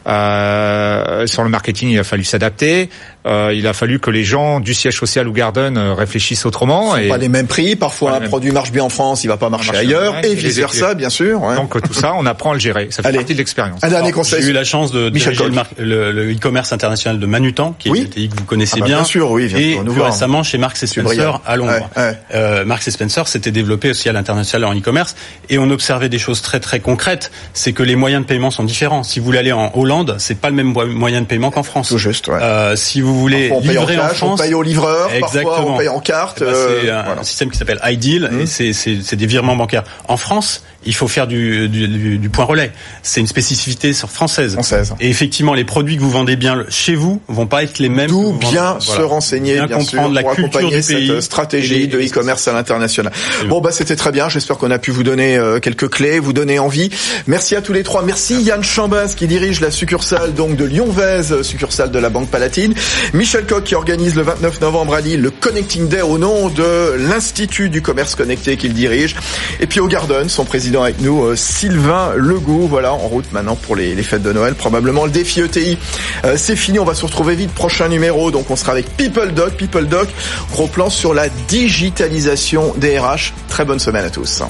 Euh, 0.06 1.26
sur 1.26 1.42
le 1.42 1.50
marketing, 1.50 1.90
il 1.90 1.98
a 1.98 2.04
fallu 2.04 2.22
s'adapter. 2.22 2.88
Euh, 3.28 3.52
il 3.54 3.66
a 3.66 3.72
fallu 3.72 3.98
que 3.98 4.10
les 4.10 4.24
gens 4.24 4.60
du 4.60 4.74
siège 4.74 4.96
social 4.96 5.28
ou 5.28 5.32
Garden 5.32 5.76
euh, 5.76 5.94
réfléchissent 5.94 6.46
autrement. 6.46 6.96
Et 6.96 7.08
pas 7.08 7.18
les 7.18 7.28
mêmes 7.28 7.46
prix. 7.46 7.76
Parfois, 7.76 8.16
un 8.16 8.20
produit 8.20 8.50
marche 8.50 8.72
bien 8.72 8.84
en 8.84 8.88
France, 8.88 9.24
il 9.24 9.28
va 9.28 9.36
pas 9.36 9.50
marcher 9.50 9.76
ailleurs, 9.76 10.16
et 10.24 10.34
vice 10.34 10.56
versa, 10.56 10.94
bien 10.94 11.10
sûr. 11.10 11.42
Ouais. 11.42 11.56
Donc 11.56 11.80
tout 11.82 11.94
ça, 11.94 12.14
on 12.16 12.26
apprend 12.26 12.50
à 12.50 12.54
le 12.54 12.60
gérer. 12.60 12.88
Ça 12.90 13.02
fait 13.02 13.12
partie 13.12 13.34
de 13.34 13.38
l'expérience. 13.38 13.82
Un 13.82 13.88
dernier 13.88 14.12
conseil. 14.12 14.42
J'ai 14.42 14.50
eu 14.50 14.52
la 14.52 14.64
chance 14.64 14.92
de 14.92 15.08
diriger 15.10 15.44
le 15.78 16.32
e-commerce 16.32 16.72
international 16.72 17.18
de 17.18 17.26
Manutan, 17.26 17.74
qui 17.78 17.88
est 17.88 18.16
une 18.16 18.28
que 18.28 18.38
vous 18.38 18.44
connaissez 18.44 18.76
ah 18.76 18.80
bah, 18.80 18.86
bien. 18.86 18.96
Bien 18.96 19.04
sûr, 19.04 19.30
oui. 19.30 19.50
et 19.54 19.76
plus 19.76 20.00
récemment 20.00 20.42
chez 20.42 20.58
Marks 20.58 20.76
Spencer 20.76 21.40
à 21.46 21.56
Londres. 21.56 21.90
Euh, 22.34 22.64
Marks 22.64 22.90
Spencer 22.90 23.26
s'était 23.28 23.50
développé 23.50 23.90
aussi 23.90 24.08
à 24.08 24.12
l'international 24.12 24.68
en 24.68 24.78
e-commerce, 24.78 25.14
et 25.48 25.58
on 25.58 25.70
observait 25.70 26.08
des 26.08 26.18
choses 26.18 26.42
très 26.42 26.60
très 26.60 26.80
concrètes. 26.80 27.30
C'est 27.52 27.72
que 27.72 27.82
les 27.82 27.96
moyens 27.96 28.22
de 28.22 28.28
paiement 28.28 28.50
sont 28.50 28.64
différents. 28.64 29.02
Si 29.02 29.18
vous 29.18 29.26
voulez 29.26 29.38
aller 29.38 29.52
en 29.52 29.72
Hollande, 29.74 30.16
c'est 30.18 30.40
pas 30.40 30.50
le 30.50 30.56
même 30.56 30.72
moyen 30.72 31.20
de 31.20 31.26
paiement 31.26 31.50
qu'en 31.50 31.62
France. 31.62 31.88
Tout 31.88 31.98
juste. 31.98 32.28
Ouais. 32.28 32.38
Euh, 32.40 32.76
si 32.76 33.00
vous 33.00 33.17
voulez 33.18 33.50
livrer 33.60 33.98
en, 33.98 34.08
France, 34.08 34.40
on 34.40 34.42
paye 34.42 34.54
au 34.54 34.62
livreur, 34.62 35.12
exactement. 35.12 35.44
parfois 35.44 35.72
on 35.72 35.76
paye 35.78 35.88
en 35.88 36.00
carte. 36.00 36.40
Ben, 36.40 36.52
c'est 36.54 36.88
euh, 36.88 37.20
un, 37.20 37.22
système 37.22 37.50
qui 37.50 37.58
s'appelle 37.58 37.80
iDeal 37.84 38.30
et 38.32 38.44
mmh. 38.44 38.72
c'est 38.72 39.16
des 39.16 39.26
virements 39.26 39.56
bancaires. 39.56 39.84
En 40.06 40.16
France, 40.16 40.62
il 40.84 40.94
faut 40.94 41.08
faire 41.08 41.26
du, 41.26 41.68
du, 41.68 42.18
du 42.18 42.30
point 42.30 42.44
relais. 42.44 42.70
C'est 43.02 43.20
une 43.20 43.26
spécificité 43.26 43.92
française. 43.92 44.54
française. 44.54 44.94
Et 45.00 45.10
effectivement, 45.10 45.54
les 45.54 45.64
produits 45.64 45.96
que 45.96 46.02
vous 46.02 46.10
vendez 46.10 46.36
bien 46.36 46.64
chez 46.68 46.94
vous 46.94 47.20
vont 47.28 47.46
pas 47.46 47.62
être 47.62 47.78
les 47.78 47.88
mêmes. 47.88 48.08
D'où 48.08 48.32
bien 48.32 48.78
se 48.80 49.02
renseigner, 49.02 49.54
bien, 49.54 49.78
comprendre 49.78 50.14
la 50.14 50.22
pour 50.22 50.34
culture 50.34 50.60
accompagner 50.60 50.82
cette 50.82 51.20
stratégie 51.20 51.88
de 51.88 51.98
e-commerce 51.98 52.46
à 52.48 52.52
l'international. 52.52 53.12
Bon 53.48 53.60
bah 53.60 53.70
c'était 53.72 53.96
très 53.96 54.12
bien. 54.12 54.28
J'espère 54.28 54.56
qu'on 54.56 54.70
a 54.70 54.78
pu 54.78 54.90
vous 54.90 55.02
donner 55.02 55.36
euh, 55.36 55.58
quelques 55.58 55.88
clés, 55.88 56.20
vous 56.20 56.32
donner 56.32 56.58
envie. 56.58 56.90
Merci 57.26 57.56
à 57.56 57.62
tous 57.62 57.72
les 57.72 57.82
trois. 57.82 58.02
Merci 58.02 58.40
Yann 58.42 58.62
Chambas 58.62 59.14
qui 59.16 59.26
dirige 59.26 59.60
la 59.60 59.70
succursale 59.70 60.34
donc 60.34 60.56
de 60.56 60.64
Lyon-Vez, 60.64 61.42
succursale 61.42 61.90
de 61.90 61.98
la 61.98 62.08
Banque 62.08 62.28
Palatine. 62.28 62.74
Michel 63.14 63.46
Coq 63.46 63.64
qui 63.64 63.74
organise 63.74 64.14
le 64.14 64.22
29 64.22 64.60
novembre 64.60 64.94
à 64.94 65.00
Lille 65.00 65.20
le 65.20 65.30
Connecting 65.30 65.88
Day 65.88 66.02
au 66.02 66.18
nom 66.18 66.48
de 66.48 66.94
l'Institut 66.98 67.70
du 67.70 67.80
commerce 67.80 68.14
connecté 68.14 68.56
qu'il 68.56 68.74
dirige. 68.74 69.16
Et 69.60 69.66
puis 69.66 69.80
au 69.80 69.88
Garden, 69.88 70.28
son 70.28 70.44
président 70.44 70.82
avec 70.82 71.00
nous, 71.00 71.24
euh, 71.24 71.36
Sylvain 71.36 72.12
Legault. 72.16 72.66
Voilà, 72.68 72.92
en 72.92 72.98
route 72.98 73.30
maintenant 73.32 73.56
pour 73.56 73.76
les, 73.76 73.94
fêtes 74.02 74.22
de 74.22 74.32
Noël. 74.32 74.54
Probablement 74.54 75.04
le 75.04 75.10
défi 75.10 75.40
ETI. 75.40 75.78
Euh, 76.24 76.34
c'est 76.36 76.56
fini, 76.56 76.78
on 76.78 76.84
va 76.84 76.94
se 76.94 77.04
retrouver 77.04 77.34
vite. 77.34 77.52
Prochain 77.52 77.88
numéro, 77.88 78.30
donc 78.30 78.50
on 78.50 78.56
sera 78.56 78.72
avec 78.72 78.96
People 78.96 79.32
Doc. 79.32 79.54
People 79.54 79.86
Doc, 79.86 80.08
gros 80.52 80.66
plan 80.66 80.90
sur 80.90 81.14
la 81.14 81.28
digitalisation 81.48 82.74
des 82.76 82.98
RH. 82.98 83.32
Très 83.48 83.64
bonne 83.64 83.78
semaine 83.78 84.04
à 84.04 84.10
tous. 84.10 84.42